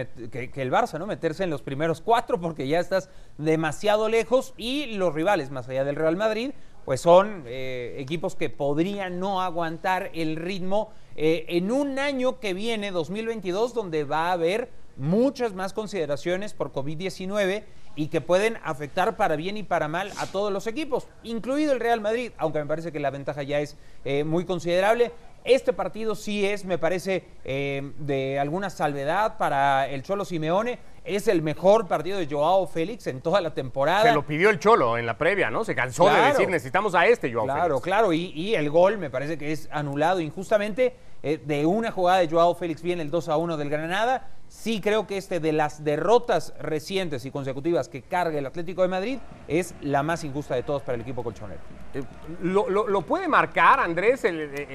el 0.53 0.71
Barça, 0.71 0.99
¿no? 0.99 1.07
Meterse 1.07 1.43
en 1.43 1.49
los 1.49 1.63
primeros 1.63 1.99
cuatro 1.99 2.39
porque 2.39 2.67
ya 2.67 2.79
estás 2.79 3.09
demasiado 3.39 4.07
lejos 4.07 4.53
y 4.55 4.85
los 4.97 5.15
rivales, 5.15 5.49
más 5.49 5.67
allá 5.67 5.83
del 5.83 5.95
Real 5.95 6.15
Madrid, 6.15 6.51
pues 6.85 7.01
son 7.01 7.43
eh, 7.47 7.95
equipos 7.97 8.35
que 8.35 8.51
podrían 8.51 9.19
no 9.19 9.41
aguantar 9.41 10.11
el 10.13 10.35
ritmo 10.35 10.91
eh, 11.15 11.43
en 11.49 11.71
un 11.71 11.97
año 11.97 12.39
que 12.39 12.53
viene, 12.53 12.91
2022, 12.91 13.73
donde 13.73 14.03
va 14.03 14.27
a 14.27 14.33
haber 14.33 14.69
muchas 14.95 15.55
más 15.55 15.73
consideraciones 15.73 16.53
por 16.53 16.71
COVID-19 16.71 17.63
y 17.95 18.09
que 18.09 18.21
pueden 18.21 18.59
afectar 18.63 19.17
para 19.17 19.35
bien 19.37 19.57
y 19.57 19.63
para 19.63 19.87
mal 19.87 20.11
a 20.19 20.27
todos 20.27 20.53
los 20.53 20.67
equipos, 20.67 21.07
incluido 21.23 21.73
el 21.73 21.79
Real 21.79 21.99
Madrid, 21.99 22.31
aunque 22.37 22.59
me 22.59 22.67
parece 22.67 22.91
que 22.91 22.99
la 22.99 23.09
ventaja 23.09 23.41
ya 23.41 23.59
es 23.59 23.75
eh, 24.03 24.23
muy 24.23 24.45
considerable. 24.45 25.13
Este 25.45 25.73
partido 25.73 26.15
sí 26.15 26.45
es, 26.45 26.65
me 26.65 26.77
parece, 26.77 27.23
eh, 27.43 27.91
de 27.99 28.39
alguna 28.39 28.69
salvedad 28.69 29.37
para 29.37 29.87
el 29.87 30.03
Cholo 30.03 30.25
Simeone. 30.25 30.79
Es 31.03 31.27
el 31.27 31.43
mejor 31.43 31.87
partido 31.87 32.17
de 32.17 32.25
Joao 32.27 32.65
Félix 32.65 33.05
en 33.05 33.21
toda 33.21 33.39
la 33.39 33.53
temporada. 33.53 34.01
Se 34.01 34.11
lo 34.11 34.25
pidió 34.25 34.49
el 34.49 34.57
Cholo 34.57 34.97
en 34.97 35.05
la 35.05 35.19
previa, 35.19 35.51
¿no? 35.51 35.63
Se 35.63 35.75
cansó 35.75 36.09
de 36.09 36.19
decir, 36.19 36.49
necesitamos 36.49 36.95
a 36.95 37.05
este 37.05 37.31
Joao 37.31 37.45
claro, 37.45 37.61
Félix. 37.61 37.83
Claro, 37.83 38.07
claro. 38.07 38.13
Y, 38.13 38.31
y 38.31 38.55
el 38.55 38.71
gol 38.71 38.97
me 38.97 39.11
parece 39.11 39.37
que 39.37 39.51
es 39.51 39.69
anulado 39.71 40.19
injustamente 40.19 40.95
eh, 41.27 41.41
de 41.43 41.65
una 41.65 41.89
jugada 41.91 42.19
de 42.19 42.29
Joao 42.29 42.53
Félix 42.53 42.83
viene 42.83 43.01
el 43.01 43.09
2 43.09 43.29
a 43.29 43.37
1 43.37 43.57
del 43.57 43.67
Granada. 43.67 44.27
Sí 44.47 44.79
creo 44.79 45.07
que 45.07 45.17
este 45.17 45.39
de 45.39 45.51
las 45.51 45.83
derrotas 45.83 46.53
recientes 46.59 47.25
y 47.25 47.31
consecutivas 47.31 47.89
que 47.89 48.01
carga 48.01 48.37
el 48.37 48.45
Atlético 48.45 48.83
de 48.83 48.87
Madrid 48.87 49.19
es 49.47 49.75
la 49.81 50.03
más 50.03 50.23
injusta 50.23 50.55
de 50.55 50.63
todos 50.63 50.81
para 50.83 50.95
el 50.95 51.01
equipo 51.01 51.23
colchonero. 51.23 51.61
Eh, 51.93 52.03
lo, 52.41 53.01
puede 53.01 53.27
marcar, 53.27 53.79
Andrés, 53.79 54.25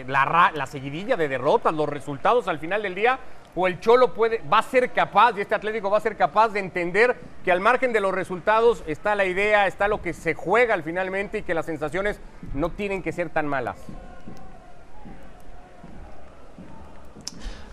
la, 0.07 0.53
la, 0.55 0.67
seguidilla 0.67 1.17
de 1.17 1.29
derrotas, 1.29 1.75
los 1.75 1.89
resultados 1.89 2.49
al 2.49 2.59
final 2.59 2.83
del 2.83 2.95
día? 2.95 3.19
¿O 3.55 3.67
el 3.67 3.81
Cholo 3.81 4.15
puede, 4.15 4.43
va 4.49 4.59
a 4.59 4.63
ser 4.63 4.93
capaz, 4.93 5.37
y 5.37 5.41
este 5.41 5.57
Atlético 5.57 5.91
va 5.91 5.99
a 5.99 6.01
ser 6.01 6.17
capaz 6.17 6.51
de 6.51 6.61
entender 6.61 7.17
que 7.45 7.51
al 7.51 7.61
margen 7.61 7.93
de 7.93 8.01
los 8.01 8.15
resultados 8.15 8.85
está 8.87 9.17
la 9.17 9.25
idea, 9.25 9.67
está 9.67 9.89
lo 9.89 10.01
que 10.01 10.13
se 10.13 10.35
juega 10.35 10.75
al 10.75 10.85
finalmente 10.85 11.39
y 11.39 11.43
que 11.43 11.55
las 11.55 11.67
sensaciones 11.67 12.21
no 12.55 12.71
tienen 12.71 13.03
que 13.03 13.13
ser 13.13 13.31
tan 13.31 13.49
malas? 13.49 13.77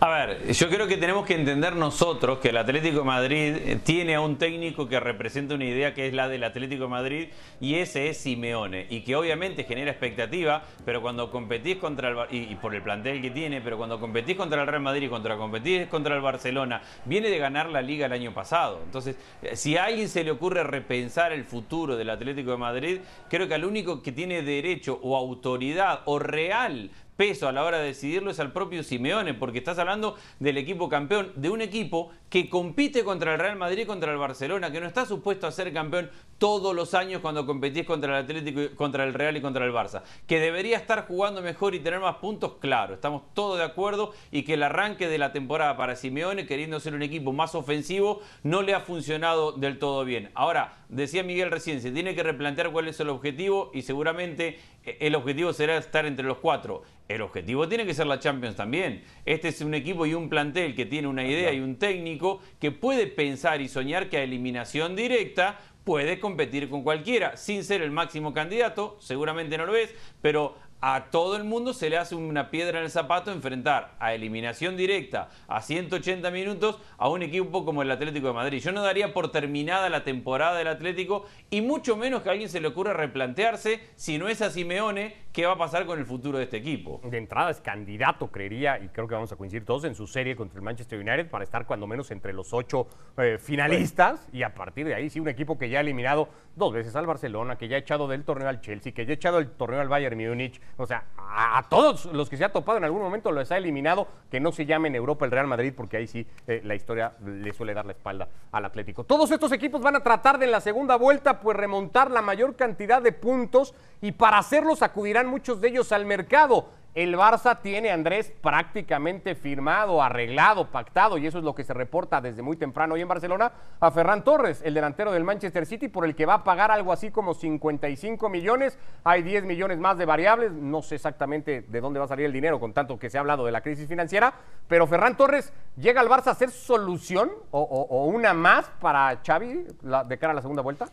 A 0.00 0.08
ver, 0.10 0.52
yo 0.52 0.68
creo 0.68 0.86
que 0.86 0.96
tenemos 0.96 1.26
que 1.26 1.34
entender 1.34 1.74
nosotros 1.74 2.38
que 2.38 2.50
el 2.50 2.56
Atlético 2.56 2.98
de 2.98 3.04
Madrid 3.04 3.56
tiene 3.82 4.14
a 4.14 4.20
un 4.20 4.38
técnico 4.38 4.88
que 4.88 5.00
representa 5.00 5.56
una 5.56 5.64
idea 5.64 5.92
que 5.92 6.06
es 6.06 6.14
la 6.14 6.28
del 6.28 6.44
Atlético 6.44 6.84
de 6.84 6.88
Madrid 6.88 7.28
y 7.60 7.74
ese 7.74 8.08
es 8.08 8.18
Simeone 8.18 8.86
y 8.90 9.00
que 9.00 9.16
obviamente 9.16 9.64
genera 9.64 9.90
expectativa, 9.90 10.62
pero 10.84 11.02
cuando 11.02 11.32
competís 11.32 11.78
contra 11.78 12.10
el 12.10 12.16
y, 12.30 12.54
por 12.54 12.76
el 12.76 12.82
plantel 12.82 13.20
que 13.20 13.32
tiene, 13.32 13.60
pero 13.60 13.76
cuando 13.76 13.98
competís 13.98 14.36
contra 14.36 14.60
el 14.60 14.68
Real 14.68 14.82
Madrid 14.82 15.06
y 15.06 15.08
contra 15.08 15.36
competís 15.36 15.88
contra 15.88 16.14
el 16.14 16.20
Barcelona, 16.20 16.80
viene 17.04 17.28
de 17.28 17.38
ganar 17.38 17.68
la 17.68 17.82
liga 17.82 18.06
el 18.06 18.12
año 18.12 18.32
pasado. 18.32 18.82
Entonces, 18.84 19.16
eh, 19.42 19.56
si 19.56 19.76
a 19.76 19.86
alguien 19.86 20.08
se 20.08 20.22
le 20.22 20.30
ocurre 20.30 20.62
repensar 20.62 21.32
el 21.32 21.42
futuro 21.42 21.96
del 21.96 22.10
Atlético 22.10 22.52
de 22.52 22.56
Madrid, 22.56 23.00
creo 23.28 23.48
que 23.48 23.54
al 23.54 23.64
único 23.64 24.00
que 24.00 24.12
tiene 24.12 24.42
derecho 24.42 25.00
o 25.02 25.16
autoridad 25.16 26.02
o 26.04 26.20
real 26.20 26.92
peso 27.18 27.48
a 27.48 27.52
la 27.52 27.64
hora 27.64 27.78
de 27.78 27.86
decidirlo 27.86 28.30
es 28.30 28.38
al 28.38 28.52
propio 28.52 28.84
Simeone, 28.84 29.34
porque 29.34 29.58
estás 29.58 29.76
hablando 29.80 30.14
del 30.38 30.56
equipo 30.56 30.88
campeón, 30.88 31.32
de 31.34 31.50
un 31.50 31.60
equipo 31.60 32.12
que 32.30 32.48
compite 32.48 33.02
contra 33.02 33.32
el 33.32 33.40
Real 33.40 33.56
Madrid 33.56 33.82
y 33.82 33.86
contra 33.86 34.12
el 34.12 34.18
Barcelona, 34.18 34.70
que 34.70 34.80
no 34.80 34.86
está 34.86 35.04
supuesto 35.04 35.48
a 35.48 35.50
ser 35.50 35.72
campeón 35.72 36.10
todos 36.38 36.76
los 36.76 36.94
años 36.94 37.20
cuando 37.20 37.44
competís 37.44 37.84
contra 37.84 38.16
el 38.16 38.24
Atlético, 38.24 38.76
contra 38.76 39.02
el 39.02 39.14
Real 39.14 39.36
y 39.36 39.40
contra 39.40 39.64
el 39.64 39.72
Barça. 39.72 40.02
Que 40.28 40.38
debería 40.38 40.76
estar 40.76 41.08
jugando 41.08 41.42
mejor 41.42 41.74
y 41.74 41.80
tener 41.80 41.98
más 41.98 42.16
puntos, 42.18 42.52
claro, 42.60 42.94
estamos 42.94 43.22
todos 43.34 43.58
de 43.58 43.64
acuerdo 43.64 44.12
y 44.30 44.44
que 44.44 44.54
el 44.54 44.62
arranque 44.62 45.08
de 45.08 45.18
la 45.18 45.32
temporada 45.32 45.76
para 45.76 45.96
Simeone, 45.96 46.46
queriendo 46.46 46.78
ser 46.78 46.94
un 46.94 47.02
equipo 47.02 47.32
más 47.32 47.56
ofensivo, 47.56 48.20
no 48.44 48.62
le 48.62 48.74
ha 48.74 48.80
funcionado 48.80 49.50
del 49.50 49.80
todo 49.80 50.04
bien. 50.04 50.30
Ahora, 50.34 50.76
decía 50.88 51.24
Miguel 51.24 51.50
recién, 51.50 51.80
se 51.80 51.90
tiene 51.90 52.14
que 52.14 52.22
replantear 52.22 52.70
cuál 52.70 52.86
es 52.86 53.00
el 53.00 53.08
objetivo 53.08 53.72
y 53.74 53.82
seguramente 53.82 54.60
el 55.00 55.14
objetivo 55.14 55.52
será 55.52 55.76
estar 55.76 56.06
entre 56.06 56.26
los 56.26 56.38
cuatro. 56.38 56.82
El 57.08 57.22
objetivo 57.22 57.68
tiene 57.68 57.86
que 57.86 57.94
ser 57.94 58.06
la 58.06 58.18
Champions 58.18 58.56
también. 58.56 59.02
Este 59.24 59.48
es 59.48 59.60
un 59.60 59.74
equipo 59.74 60.06
y 60.06 60.14
un 60.14 60.28
plantel 60.28 60.74
que 60.74 60.86
tiene 60.86 61.08
una 61.08 61.26
idea 61.26 61.52
y 61.52 61.60
un 61.60 61.76
técnico 61.76 62.40
que 62.60 62.70
puede 62.70 63.06
pensar 63.06 63.60
y 63.60 63.68
soñar 63.68 64.08
que 64.08 64.18
a 64.18 64.22
eliminación 64.22 64.94
directa 64.94 65.58
puede 65.84 66.20
competir 66.20 66.68
con 66.68 66.82
cualquiera, 66.82 67.38
sin 67.38 67.64
ser 67.64 67.80
el 67.80 67.90
máximo 67.90 68.34
candidato, 68.34 68.98
seguramente 69.00 69.56
no 69.56 69.64
lo 69.64 69.74
es, 69.74 69.94
pero 70.20 70.54
a 70.80 71.06
todo 71.10 71.36
el 71.36 71.44
mundo 71.44 71.74
se 71.74 71.90
le 71.90 71.96
hace 71.96 72.14
una 72.14 72.50
piedra 72.50 72.78
en 72.78 72.84
el 72.84 72.90
zapato 72.90 73.32
enfrentar 73.32 73.94
a 73.98 74.14
eliminación 74.14 74.76
directa 74.76 75.28
a 75.48 75.60
180 75.60 76.30
minutos 76.30 76.78
a 76.96 77.08
un 77.08 77.22
equipo 77.22 77.64
como 77.64 77.82
el 77.82 77.90
Atlético 77.90 78.28
de 78.28 78.32
Madrid. 78.32 78.60
Yo 78.60 78.72
no 78.72 78.82
daría 78.82 79.12
por 79.12 79.32
terminada 79.32 79.88
la 79.88 80.04
temporada 80.04 80.56
del 80.56 80.68
Atlético 80.68 81.26
y 81.50 81.60
mucho 81.60 81.96
menos 81.96 82.22
que 82.22 82.28
a 82.28 82.32
alguien 82.32 82.48
se 82.48 82.60
le 82.60 82.68
ocurra 82.68 82.92
replantearse 82.92 83.80
si 83.96 84.18
no 84.18 84.28
es 84.28 84.40
a 84.40 84.50
Simeone 84.50 85.16
qué 85.38 85.46
va 85.46 85.52
a 85.52 85.56
pasar 85.56 85.86
con 85.86 86.00
el 86.00 86.04
futuro 86.04 86.36
de 86.36 86.42
este 86.42 86.56
equipo. 86.56 87.00
De 87.04 87.16
entrada 87.16 87.52
es 87.52 87.60
candidato, 87.60 88.26
creería, 88.26 88.80
y 88.80 88.88
creo 88.88 89.06
que 89.06 89.14
vamos 89.14 89.30
a 89.30 89.36
coincidir 89.36 89.64
todos 89.64 89.84
en 89.84 89.94
su 89.94 90.08
serie 90.08 90.34
contra 90.34 90.58
el 90.58 90.64
Manchester 90.64 90.98
United 90.98 91.30
para 91.30 91.44
estar 91.44 91.64
cuando 91.64 91.86
menos 91.86 92.10
entre 92.10 92.32
los 92.32 92.52
ocho 92.52 92.88
eh, 93.16 93.38
finalistas. 93.40 94.26
Y 94.32 94.42
a 94.42 94.52
partir 94.52 94.88
de 94.88 94.96
ahí, 94.96 95.08
sí, 95.08 95.20
un 95.20 95.28
equipo 95.28 95.56
que 95.56 95.68
ya 95.68 95.78
ha 95.78 95.82
eliminado 95.82 96.28
dos 96.56 96.72
veces 96.72 96.96
al 96.96 97.06
Barcelona, 97.06 97.56
que 97.56 97.68
ya 97.68 97.76
ha 97.76 97.78
echado 97.78 98.08
del 98.08 98.24
torneo 98.24 98.48
al 98.48 98.60
Chelsea, 98.60 98.90
que 98.90 99.06
ya 99.06 99.12
ha 99.12 99.14
echado 99.14 99.38
el 99.38 99.48
torneo 99.48 99.80
al 99.80 99.86
Bayern 99.86 100.18
Múnich. 100.18 100.60
O 100.76 100.86
sea, 100.86 101.04
a, 101.16 101.58
a 101.58 101.68
todos 101.68 102.06
los 102.06 102.28
que 102.28 102.36
se 102.36 102.44
ha 102.44 102.50
topado 102.50 102.78
en 102.78 102.82
algún 102.82 103.00
momento 103.00 103.30
los 103.30 103.52
ha 103.52 103.58
eliminado, 103.58 104.08
que 104.32 104.40
no 104.40 104.50
se 104.50 104.66
llame 104.66 104.88
en 104.88 104.96
Europa 104.96 105.24
el 105.24 105.30
Real 105.30 105.46
Madrid, 105.46 105.72
porque 105.76 105.98
ahí 105.98 106.08
sí 106.08 106.26
eh, 106.48 106.62
la 106.64 106.74
historia 106.74 107.12
le 107.24 107.52
suele 107.52 107.74
dar 107.74 107.86
la 107.86 107.92
espalda 107.92 108.26
al 108.50 108.64
Atlético. 108.64 109.04
Todos 109.04 109.30
estos 109.30 109.52
equipos 109.52 109.80
van 109.82 109.94
a 109.94 110.02
tratar 110.02 110.36
de 110.36 110.46
en 110.46 110.50
la 110.50 110.60
segunda 110.60 110.96
vuelta, 110.96 111.38
pues 111.38 111.56
remontar 111.56 112.10
la 112.10 112.22
mayor 112.22 112.56
cantidad 112.56 113.00
de 113.00 113.12
puntos 113.12 113.72
y 114.00 114.12
para 114.12 114.38
hacerlo 114.38 114.74
acudirán 114.80 115.26
muchos 115.26 115.60
de 115.60 115.68
ellos 115.68 115.92
al 115.92 116.04
mercado. 116.04 116.68
El 116.94 117.16
Barça 117.16 117.60
tiene, 117.62 117.92
Andrés, 117.92 118.32
prácticamente 118.40 119.36
firmado, 119.36 120.02
arreglado, 120.02 120.68
pactado, 120.72 121.16
y 121.16 121.28
eso 121.28 121.38
es 121.38 121.44
lo 121.44 121.54
que 121.54 121.62
se 121.62 121.72
reporta 121.72 122.20
desde 122.20 122.42
muy 122.42 122.56
temprano 122.56 122.94
hoy 122.94 123.02
en 123.02 123.06
Barcelona, 123.06 123.52
a 123.78 123.90
Ferran 123.92 124.24
Torres, 124.24 124.62
el 124.64 124.74
delantero 124.74 125.12
del 125.12 125.22
Manchester 125.22 125.64
City, 125.64 125.86
por 125.86 126.04
el 126.04 126.16
que 126.16 126.26
va 126.26 126.34
a 126.34 126.44
pagar 126.44 126.72
algo 126.72 126.92
así 126.92 127.12
como 127.12 127.34
55 127.34 128.28
millones. 128.28 128.78
Hay 129.04 129.22
10 129.22 129.44
millones 129.44 129.78
más 129.78 129.96
de 129.96 130.06
variables, 130.06 130.50
no 130.50 130.82
sé 130.82 130.96
exactamente 130.96 131.60
de 131.60 131.80
dónde 131.80 132.00
va 132.00 132.06
a 132.06 132.08
salir 132.08 132.26
el 132.26 132.32
dinero 132.32 132.58
con 132.58 132.72
tanto 132.72 132.98
que 132.98 133.10
se 133.10 133.18
ha 133.18 133.20
hablado 133.20 133.44
de 133.44 133.52
la 133.52 133.60
crisis 133.60 133.86
financiera, 133.86 134.34
pero 134.66 134.86
Ferran 134.88 135.16
Torres 135.16 135.52
llega 135.76 136.00
al 136.00 136.08
Barça 136.08 136.28
a 136.28 136.34
ser 136.34 136.50
solución 136.50 137.30
o, 137.52 138.06
una 138.06 138.34
más 138.34 138.64
para 138.80 139.20
Xavi 139.24 139.66
de 140.06 140.18
cara 140.18 140.32
a 140.32 140.34
la 140.34 140.42
segunda 140.42 140.62
vuelta. 140.62 140.88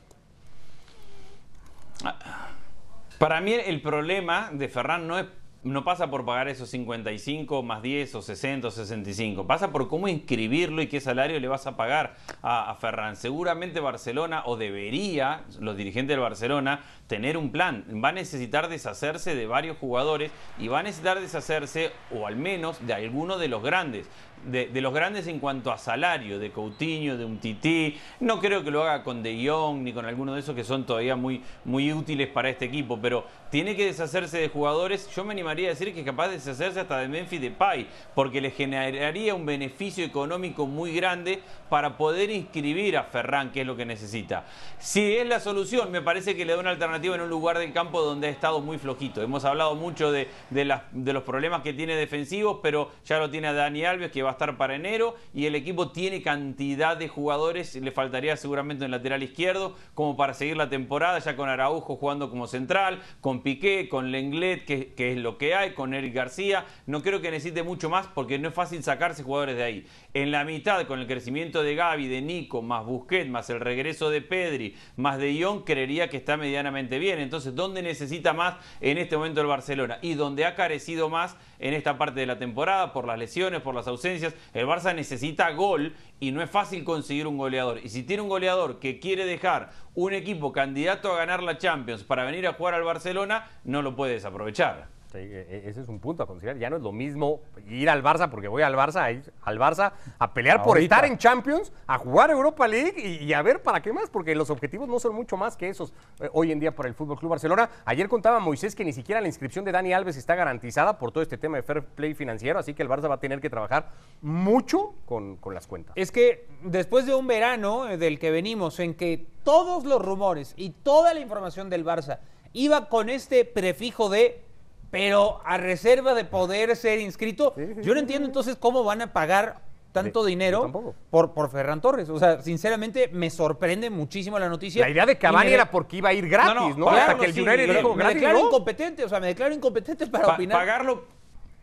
Para 3.17 3.41
mí 3.41 3.53
el 3.53 3.81
problema 3.81 4.49
de 4.51 4.67
Ferran 4.67 5.07
no 5.07 5.17
es 5.17 5.25
no 5.65 5.83
pasa 5.83 6.11
por 6.11 6.23
pagar 6.25 6.47
esos 6.47 6.69
55 6.69 7.63
más 7.63 7.81
10 7.81 8.13
o 8.15 8.21
60 8.21 8.67
o 8.67 8.71
65. 8.71 9.47
Pasa 9.47 9.71
por 9.71 9.87
cómo 9.87 10.07
inscribirlo 10.07 10.79
y 10.83 10.87
qué 10.87 11.01
salario 11.01 11.39
le 11.39 11.47
vas 11.47 11.65
a 11.65 11.75
pagar 11.75 12.15
a, 12.43 12.75
Ferran. 12.79 13.15
Seguramente 13.15 13.79
Barcelona, 13.79 14.43
o 14.45 14.57
debería, 14.57 15.43
los 15.59 15.75
dirigentes 15.75 16.13
del 16.13 16.19
Barcelona, 16.19 16.81
tener 17.07 17.35
un 17.35 17.51
plan. 17.51 17.83
Va 18.03 18.09
a 18.09 18.11
necesitar 18.11 18.69
deshacerse 18.69 19.33
de 19.33 19.47
varios 19.47 19.77
jugadores 19.77 20.31
y 20.59 20.67
va 20.67 20.79
a 20.79 20.83
necesitar 20.83 21.19
deshacerse, 21.19 21.91
o 22.11 22.27
al 22.27 22.35
menos, 22.35 22.85
de 22.85 22.93
alguno 22.93 23.39
de 23.39 23.47
los 23.47 23.63
grandes. 23.63 24.07
De, 24.45 24.69
los 24.81 24.93
grandes 24.93 25.27
en 25.27 25.39
cuanto 25.39 25.71
a 25.71 25.77
salario, 25.77 26.39
de 26.39 26.51
Coutinho, 26.51 27.17
de 27.17 27.25
un 27.25 27.39
Tití. 27.39 27.97
No 28.19 28.39
creo 28.39 28.63
que 28.63 28.71
lo 28.71 28.83
haga 28.83 29.03
con 29.03 29.23
De 29.23 29.47
Jong 29.47 29.83
ni 29.83 29.93
con 29.93 30.05
alguno 30.05 30.33
de 30.33 30.39
esos 30.39 30.55
que 30.55 30.63
son 30.63 30.85
todavía 30.85 31.15
muy, 31.15 31.41
muy 31.63 31.91
útiles 31.91 32.27
para 32.27 32.49
este 32.49 32.65
equipo, 32.65 32.99
pero 33.01 33.25
tiene 33.49 33.75
que 33.75 33.85
deshacerse 33.85 34.37
de 34.37 34.49
jugadores. 34.49 35.09
Yo 35.15 35.23
me 35.23 35.33
animaría 35.33 35.67
a 35.67 35.69
decir 35.71 35.93
que 35.93 36.01
es 36.01 36.05
capaz 36.05 36.27
de 36.27 36.35
deshacerse 36.35 36.79
hasta 36.79 36.99
de 36.99 37.07
Memphis 37.07 37.41
Depay, 37.41 37.87
porque 38.13 38.41
le 38.41 38.51
generaría 38.51 39.33
un 39.33 39.45
beneficio 39.45 40.05
económico 40.05 40.67
muy 40.67 40.93
grande 40.93 41.41
para 41.69 41.97
poder 41.97 42.29
inscribir 42.29 42.97
a 42.97 43.03
Ferran, 43.03 43.51
que 43.51 43.61
es 43.61 43.67
lo 43.67 43.75
que 43.75 43.85
necesita. 43.85 44.45
Si 44.77 45.15
es 45.15 45.27
la 45.27 45.39
solución, 45.39 45.91
me 45.91 46.01
parece 46.01 46.35
que 46.35 46.45
le 46.45 46.53
da 46.53 46.59
una 46.59 46.69
alternativa 46.69 47.15
en 47.15 47.21
un 47.21 47.29
lugar 47.29 47.57
del 47.57 47.73
campo 47.73 48.01
donde 48.01 48.27
ha 48.27 48.29
estado 48.29 48.61
muy 48.61 48.77
flojito. 48.77 49.21
Hemos 49.21 49.45
hablado 49.45 49.75
mucho 49.75 50.11
de, 50.11 50.27
de 50.49 51.13
los 51.13 51.23
problemas 51.23 51.61
que 51.61 51.73
tiene 51.73 51.95
defensivos, 51.95 52.59
pero 52.61 52.91
ya 53.05 53.19
lo 53.19 53.29
tiene 53.29 53.53
Dani 53.53 53.85
Alves, 53.85 54.11
que 54.11 54.21
va 54.21 54.31
a 54.31 54.33
estar 54.35 54.57
para 54.57 54.75
enero, 54.75 55.15
y 55.33 55.45
el 55.45 55.55
equipo 55.55 55.91
tiene 55.91 56.21
cantidad 56.21 56.95
de 56.95 57.07
jugadores, 57.07 57.75
le 57.75 57.91
faltaría 57.91 58.37
seguramente 58.37 58.85
un 58.85 58.91
lateral 58.91 59.23
izquierdo, 59.23 59.75
como 59.93 60.15
para 60.15 60.33
seguir 60.33 60.57
la 60.57 60.69
temporada, 60.69 61.19
ya 61.19 61.35
con 61.35 61.49
Araujo 61.49 61.95
jugando 61.95 62.29
como 62.29 62.47
central, 62.47 63.01
con 63.21 63.41
Piqué, 63.41 63.89
con 63.89 64.11
Lenglet, 64.11 64.65
que, 64.65 64.93
es 64.97 65.17
lo 65.17 65.37
que 65.37 65.55
hay, 65.55 65.73
con 65.73 65.93
Eric 65.93 66.13
García. 66.13 66.65
No 66.85 67.01
creo 67.01 67.21
que 67.21 67.31
necesite 67.31 67.63
mucho 67.63 67.89
más 67.89 68.07
porque 68.07 68.39
no 68.39 68.49
es 68.49 68.53
fácil 68.53 68.83
sacarse 68.83 69.23
jugadores 69.23 69.57
de 69.57 69.63
ahí. 69.63 69.87
En 70.13 70.31
la 70.31 70.43
mitad, 70.43 70.85
con 70.85 70.99
el 70.99 71.07
crecimiento 71.07 71.63
de 71.63 71.75
Gaby, 71.75 72.07
de 72.07 72.21
Nico, 72.21 72.61
más 72.61 72.85
Busquets, 72.85 73.29
más 73.29 73.49
el 73.49 73.59
regreso 73.59 74.09
de 74.09 74.21
Pedri, 74.21 74.75
más 74.95 75.17
de 75.17 75.41
Jong, 75.41 75.63
creería 75.63 76.09
que 76.09 76.17
está 76.17 76.37
medianamente 76.37 76.99
bien. 76.99 77.19
Entonces, 77.19 77.55
¿dónde 77.55 77.81
necesita 77.81 78.33
más 78.33 78.55
en 78.81 78.97
este 78.97 79.17
momento 79.17 79.41
el 79.41 79.47
Barcelona? 79.47 79.99
Y 80.01 80.13
donde 80.13 80.45
ha 80.45 80.55
carecido 80.55 81.09
más 81.09 81.37
en 81.59 81.73
esta 81.73 81.97
parte 81.97 82.19
de 82.19 82.25
la 82.25 82.39
temporada, 82.39 82.93
por 82.93 83.05
las 83.05 83.19
lesiones, 83.19 83.61
por 83.61 83.75
las 83.75 83.87
ausencias. 83.87 84.33
El 84.53 84.67
Barça 84.67 84.93
necesita 84.95 85.51
gol 85.51 85.95
y 86.19 86.31
no 86.31 86.41
es 86.41 86.49
fácil 86.49 86.83
conseguir 86.83 87.27
un 87.27 87.37
goleador. 87.37 87.79
Y 87.83 87.89
si 87.89 88.03
tiene 88.03 88.23
un 88.23 88.29
goleador 88.29 88.79
que 88.79 88.99
quiere 88.99 89.25
dejar 89.25 89.71
un 89.93 90.13
equipo 90.13 90.51
candidato 90.51 91.13
a 91.13 91.17
ganar 91.17 91.43
la 91.43 91.57
Champions 91.57 92.03
para 92.03 92.23
venir 92.25 92.47
a 92.47 92.53
jugar 92.53 92.73
al 92.73 92.83
Barcelona, 92.83 93.47
no 93.63 93.81
lo 93.81 93.95
puede 93.95 94.13
desaprovechar. 94.13 94.94
Sí, 95.11 95.19
e- 95.19 95.47
e- 95.49 95.69
ese 95.69 95.81
es 95.81 95.87
un 95.87 95.99
punto 95.99 96.23
a 96.23 96.27
considerar. 96.27 96.57
Ya 96.57 96.69
no 96.69 96.75
es 96.77 96.81
lo 96.81 96.91
mismo 96.91 97.41
ir 97.67 97.89
al 97.89 98.03
Barça, 98.03 98.29
porque 98.29 98.47
voy 98.47 98.63
al 98.63 98.75
Barça, 98.75 99.01
a 99.01 99.11
ir 99.11 99.31
al 99.43 99.57
Barça 99.59 99.93
a 100.19 100.33
pelear 100.33 100.61
por 100.63 100.77
estar 100.77 101.05
en 101.05 101.17
Champions, 101.17 101.71
a 101.87 101.97
jugar 101.97 102.31
Europa 102.31 102.67
League 102.67 102.95
y, 102.97 103.23
y 103.23 103.33
a 103.33 103.41
ver 103.41 103.61
para 103.63 103.81
qué 103.81 103.93
más, 103.93 104.09
porque 104.09 104.35
los 104.35 104.49
objetivos 104.49 104.87
no 104.89 104.99
son 104.99 105.15
mucho 105.15 105.37
más 105.37 105.55
que 105.55 105.69
esos 105.69 105.93
eh, 106.19 106.29
hoy 106.33 106.51
en 106.51 106.59
día 106.59 106.75
para 106.75 106.89
el 106.89 106.95
Fútbol 106.95 107.17
Club 107.17 107.31
Barcelona. 107.31 107.69
Ayer 107.85 108.09
contaba 108.09 108.39
Moisés 108.39 108.75
que 108.75 108.83
ni 108.83 108.93
siquiera 108.93 109.21
la 109.21 109.27
inscripción 109.27 109.63
de 109.63 109.71
Dani 109.71 109.93
Alves 109.93 110.17
está 110.17 110.35
garantizada 110.35 110.97
por 110.97 111.11
todo 111.11 111.23
este 111.23 111.37
tema 111.37 111.57
de 111.57 111.63
fair 111.63 111.83
play 111.83 112.13
financiero, 112.13 112.59
así 112.59 112.73
que 112.73 112.83
el 112.83 112.89
Barça 112.89 113.09
va 113.09 113.15
a 113.15 113.19
tener 113.19 113.39
que 113.41 113.49
trabajar 113.49 113.91
mucho 114.21 114.93
con, 115.05 115.37
con 115.37 115.53
las 115.53 115.67
cuentas. 115.67 115.93
Es 115.95 116.11
que 116.11 116.47
después 116.63 117.05
de 117.05 117.15
un 117.15 117.27
verano 117.27 117.87
eh, 117.87 117.97
del 117.97 118.19
que 118.19 118.31
venimos, 118.31 118.79
en 118.79 118.95
que 118.95 119.27
todos 119.43 119.85
los 119.85 120.01
rumores 120.03 120.53
y 120.57 120.71
toda 120.71 121.13
la 121.13 121.19
información 121.19 121.69
del 121.69 121.85
Barça 121.85 122.19
iba 122.53 122.89
con 122.89 123.09
este 123.09 123.45
prefijo 123.45 124.09
de 124.09 124.44
pero 124.91 125.41
a 125.45 125.57
reserva 125.57 126.13
de 126.13 126.25
poder 126.25 126.75
ser 126.75 126.99
inscrito, 126.99 127.53
Sí, 127.57 127.65
sí, 127.75 127.81
yo 127.81 127.93
no 127.93 127.99
entiendo 127.99 128.25
entonces 128.27 128.55
cómo 128.55 128.83
van 128.83 129.01
a 129.01 129.11
pagar 129.13 129.61
tanto 129.91 130.23
De- 130.23 130.29
dinero 130.31 130.93
por, 131.09 131.33
por 131.33 131.49
Ferran 131.49 131.79
Torres. 131.79 132.09
O 132.09 132.19
sea, 132.19 132.41
sinceramente 132.41 133.09
me 133.13 133.29
sorprende 133.29 133.89
muchísimo 133.89 134.37
la 134.37 134.49
noticia. 134.49 134.81
La 134.83 134.89
idea 134.89 135.05
de 135.05 135.17
Cavani 135.17 135.49
me- 135.49 135.53
era 135.55 135.71
porque 135.71 135.97
iba 135.97 136.09
a 136.09 136.13
ir 136.13 136.27
gratis, 136.27 136.53
No, 136.53 136.69
¿no? 136.69 136.77
no, 136.77 136.89
Hasta 136.89 137.03
claro, 137.05 137.19
que 137.19 137.25
el 137.27 137.33
sí, 137.33 137.41
United 137.41 137.75
dijo 137.77 137.89
me 137.95 138.03
gratis, 138.03 138.15
declaro 138.15 138.39
¿no? 138.39 138.45
incompetente, 138.47 139.03
o 139.05 139.09
sea, 139.09 139.19
me 139.21 139.27
declaro 139.27 139.53
incompetente 139.53 140.07
para 140.07 140.25
Pa- 140.27 140.33
opinar 140.33 140.57
pagarlo 140.57 141.05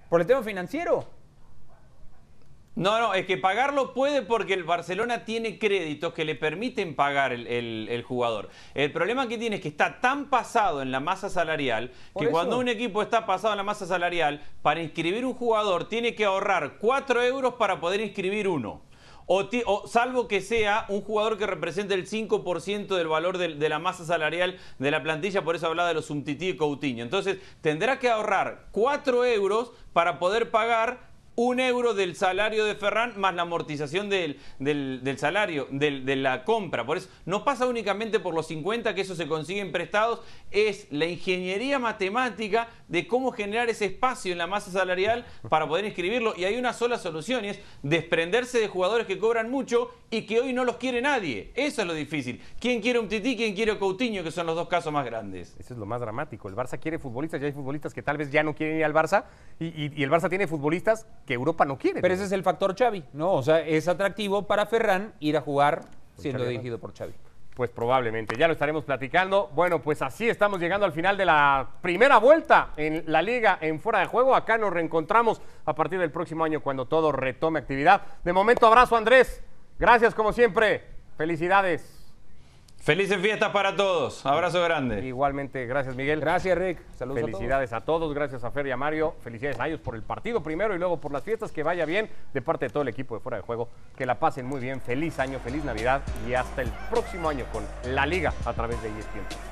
por 0.08 0.20
el 0.22 0.26
tema 0.26 0.42
financiero. 0.42 1.04
No, 2.74 2.98
no, 2.98 3.12
es 3.12 3.26
que 3.26 3.36
pagarlo 3.36 3.92
puede 3.92 4.22
porque 4.22 4.54
el 4.54 4.64
Barcelona 4.64 5.26
tiene 5.26 5.58
créditos 5.58 6.14
que 6.14 6.24
le 6.24 6.34
permiten 6.34 6.94
pagar 6.96 7.32
el, 7.32 7.46
el- 7.46 7.86
el 7.90 8.02
jugador. 8.02 8.48
El 8.74 8.90
problema 8.92 9.28
que 9.28 9.36
tiene 9.36 9.56
es 9.56 9.62
que 9.62 9.68
está 9.68 10.00
tan 10.00 10.30
pasado 10.30 10.80
en 10.80 10.90
la 10.90 10.98
masa 10.98 11.28
salarial 11.28 11.90
que 12.18 12.24
cuando 12.30 12.56
un 12.58 12.68
equipo 12.68 13.02
está 13.02 13.26
pasado 13.26 13.52
en 13.52 13.58
la 13.58 13.62
masa 13.62 13.84
salarial, 13.86 14.40
para 14.62 14.80
inscribir 14.80 15.26
un 15.26 15.34
jugador 15.34 15.86
tiene 15.88 16.14
que 16.14 16.24
ahorrar 16.24 16.78
4 16.78 17.22
euros 17.22 17.54
para 17.54 17.78
poder 17.78 18.00
inscribir 18.00 18.48
uno. 18.48 18.80
O, 19.26 19.48
ti- 19.48 19.62
o 19.66 19.86
salvo 19.86 20.26
que 20.26 20.40
sea 20.40 20.86
un 20.88 21.02
jugador 21.02 21.36
que 21.38 21.46
represente 21.46 21.92
el 21.92 22.06
5% 22.08 22.96
del 22.96 23.06
valor 23.06 23.36
del- 23.36 23.58
de, 23.58 23.68
la 23.68 23.78
masa 23.80 24.06
salarial 24.06 24.58
de 24.78 24.90
la 24.90 25.02
plantilla, 25.02 25.44
por 25.44 25.56
eso 25.56 25.66
hablaba 25.66 25.88
de 25.88 25.94
los 25.94 26.08
Umtiti 26.10 26.48
y 26.48 26.56
Coutinho. 26.56 27.04
Entonces, 27.04 27.36
tendrá 27.60 27.98
que 27.98 28.08
ahorrar 28.08 28.66
4 28.72 29.26
euros 29.26 29.72
para 29.92 30.18
poder 30.18 30.50
pagar 30.50 31.11
un 31.34 31.60
euro 31.60 31.94
del 31.94 32.14
salario 32.14 32.64
de 32.64 32.74
Ferran 32.74 33.18
más 33.18 33.34
la 33.34 33.42
amortización 33.42 34.10
del, 34.10 34.38
del- 34.58 35.18
salario, 35.18 35.66
de 35.70 36.16
la 36.16 36.44
compra. 36.44 36.84
Por 36.84 36.96
eso 36.98 37.08
no 37.24 37.44
pasa 37.44 37.66
únicamente 37.66 38.20
por 38.20 38.34
los 38.34 38.46
50 38.48 38.94
que 38.94 39.00
eso 39.00 39.14
se 39.14 39.26
consiguen 39.26 39.72
prestados, 39.72 40.20
es 40.50 40.86
la 40.90 41.06
ingeniería 41.06 41.78
matemática 41.78 42.68
de 42.88 43.06
cómo 43.06 43.32
generar 43.32 43.68
ese 43.70 43.86
espacio 43.86 44.32
en 44.32 44.38
la 44.38 44.46
masa 44.46 44.70
salarial 44.70 45.24
para 45.48 45.66
poder 45.66 45.84
inscribirlo. 45.84 46.34
Y 46.36 46.44
hay 46.44 46.56
una 46.56 46.72
sola 46.72 46.98
solución 46.98 47.44
y 47.44 47.48
es 47.48 47.60
desprenderse 47.82 48.58
de 48.58 48.68
jugadores 48.68 49.06
que 49.06 49.18
cobran 49.18 49.50
mucho 49.50 49.90
y 50.10 50.22
que 50.22 50.40
hoy 50.40 50.52
no 50.52 50.64
los 50.64 50.76
quiere 50.76 51.00
nadie. 51.00 51.50
Eso 51.54 51.82
es 51.82 51.86
lo 51.88 51.94
difícil. 51.94 52.42
¿Quién 52.60 52.80
quiere 52.82 52.98
un 52.98 53.08
Tití? 53.08 53.36
¿Quién 53.36 53.54
quiere 53.54 53.78
Coutinho? 53.78 54.22
Que 54.22 54.30
son 54.30 54.46
los 54.46 54.54
dos 54.56 54.68
casos 54.68 54.92
más 54.92 55.04
grandes. 55.06 55.56
Eso 55.58 55.74
es 55.74 55.78
lo 55.80 55.86
más 55.86 56.00
dramático. 56.00 56.48
El 56.48 56.54
Barça 56.56 56.78
quiere 56.78 56.98
futbolistas 56.98 57.40
y 57.40 57.46
hay 57.46 57.52
futbolistas 57.52 57.94
que 57.94 58.02
tal 58.02 58.18
vez 58.18 58.30
ya 58.30 58.42
no 58.42 58.54
quieren 58.54 58.76
ir 58.78 58.84
al 58.84 58.92
Barça 58.92 59.24
y 59.58 60.02
el 60.02 60.10
Barça 60.10 60.28
tiene 60.28 60.46
futbolistas 60.46 61.06
que 61.26 61.34
Europa 61.34 61.64
no 61.64 61.78
quiere. 61.78 62.00
Pero 62.00 62.14
ese 62.14 62.24
es 62.24 62.32
el 62.32 62.42
factor 62.42 62.76
Xavi, 62.76 63.04
¿no? 63.12 63.32
O 63.32 63.42
sea, 63.42 63.60
es 63.60 63.88
atractivo 63.88 64.46
para 64.46 64.66
Ferran 64.66 65.14
ir 65.20 65.36
a 65.36 65.40
jugar 65.40 65.82
siendo 66.16 66.40
Xavi 66.40 66.50
dirigido 66.52 66.78
por 66.78 66.94
Xavi. 66.94 67.12
Pues 67.54 67.70
probablemente, 67.70 68.34
ya 68.38 68.46
lo 68.46 68.54
estaremos 68.54 68.82
platicando. 68.84 69.50
Bueno, 69.54 69.82
pues 69.82 70.00
así 70.00 70.28
estamos 70.28 70.58
llegando 70.58 70.86
al 70.86 70.92
final 70.92 71.18
de 71.18 71.26
la 71.26 71.68
primera 71.82 72.18
vuelta 72.18 72.70
en 72.76 73.04
la 73.06 73.20
liga 73.20 73.58
en 73.60 73.78
fuera 73.78 74.00
de 74.00 74.06
juego. 74.06 74.34
Acá 74.34 74.56
nos 74.56 74.72
reencontramos 74.72 75.42
a 75.66 75.74
partir 75.74 75.98
del 75.98 76.10
próximo 76.10 76.44
año 76.44 76.62
cuando 76.62 76.86
todo 76.86 77.12
retome 77.12 77.58
actividad. 77.58 78.02
De 78.24 78.32
momento, 78.32 78.66
abrazo 78.66 78.96
Andrés. 78.96 79.42
Gracias 79.78 80.14
como 80.14 80.32
siempre. 80.32 80.82
Felicidades. 81.18 82.01
Felices 82.82 83.20
fiestas 83.20 83.50
para 83.50 83.76
todos. 83.76 84.26
Abrazo 84.26 84.60
grande. 84.60 85.06
Igualmente, 85.06 85.66
gracias 85.66 85.94
Miguel. 85.94 86.18
Gracias, 86.18 86.58
Rick. 86.58 86.80
Saludos 86.96 87.18
a 87.18 87.20
todos. 87.20 87.30
Felicidades 87.30 87.72
a 87.72 87.80
todos. 87.82 88.12
gracias 88.12 88.42
a 88.42 88.50
Fer 88.50 88.66
y 88.66 88.72
a 88.72 88.76
Mario, 88.76 89.14
felicidades 89.22 89.60
a 89.60 89.68
ellos 89.68 89.78
por 89.78 89.94
el 89.94 90.02
partido 90.02 90.42
primero 90.42 90.74
y 90.74 90.80
luego 90.80 91.00
por 91.00 91.12
las 91.12 91.22
fiestas, 91.22 91.52
que 91.52 91.62
vaya 91.62 91.84
bien 91.84 92.10
de 92.34 92.42
parte 92.42 92.64
de 92.64 92.70
todo 92.70 92.82
el 92.82 92.88
equipo 92.88 93.14
de 93.14 93.20
fuera 93.20 93.36
de 93.36 93.44
juego, 93.44 93.68
que 93.96 94.04
la 94.04 94.18
pasen 94.18 94.46
muy 94.46 94.58
bien, 94.58 94.80
feliz 94.80 95.20
año, 95.20 95.38
feliz 95.38 95.64
Navidad 95.64 96.02
y 96.28 96.34
hasta 96.34 96.62
el 96.62 96.70
próximo 96.90 97.28
año 97.28 97.44
con 97.52 97.62
la 97.94 98.04
liga 98.04 98.34
a 98.44 98.52
través 98.52 98.82
de 98.82 98.88
ESPN. 98.88 99.51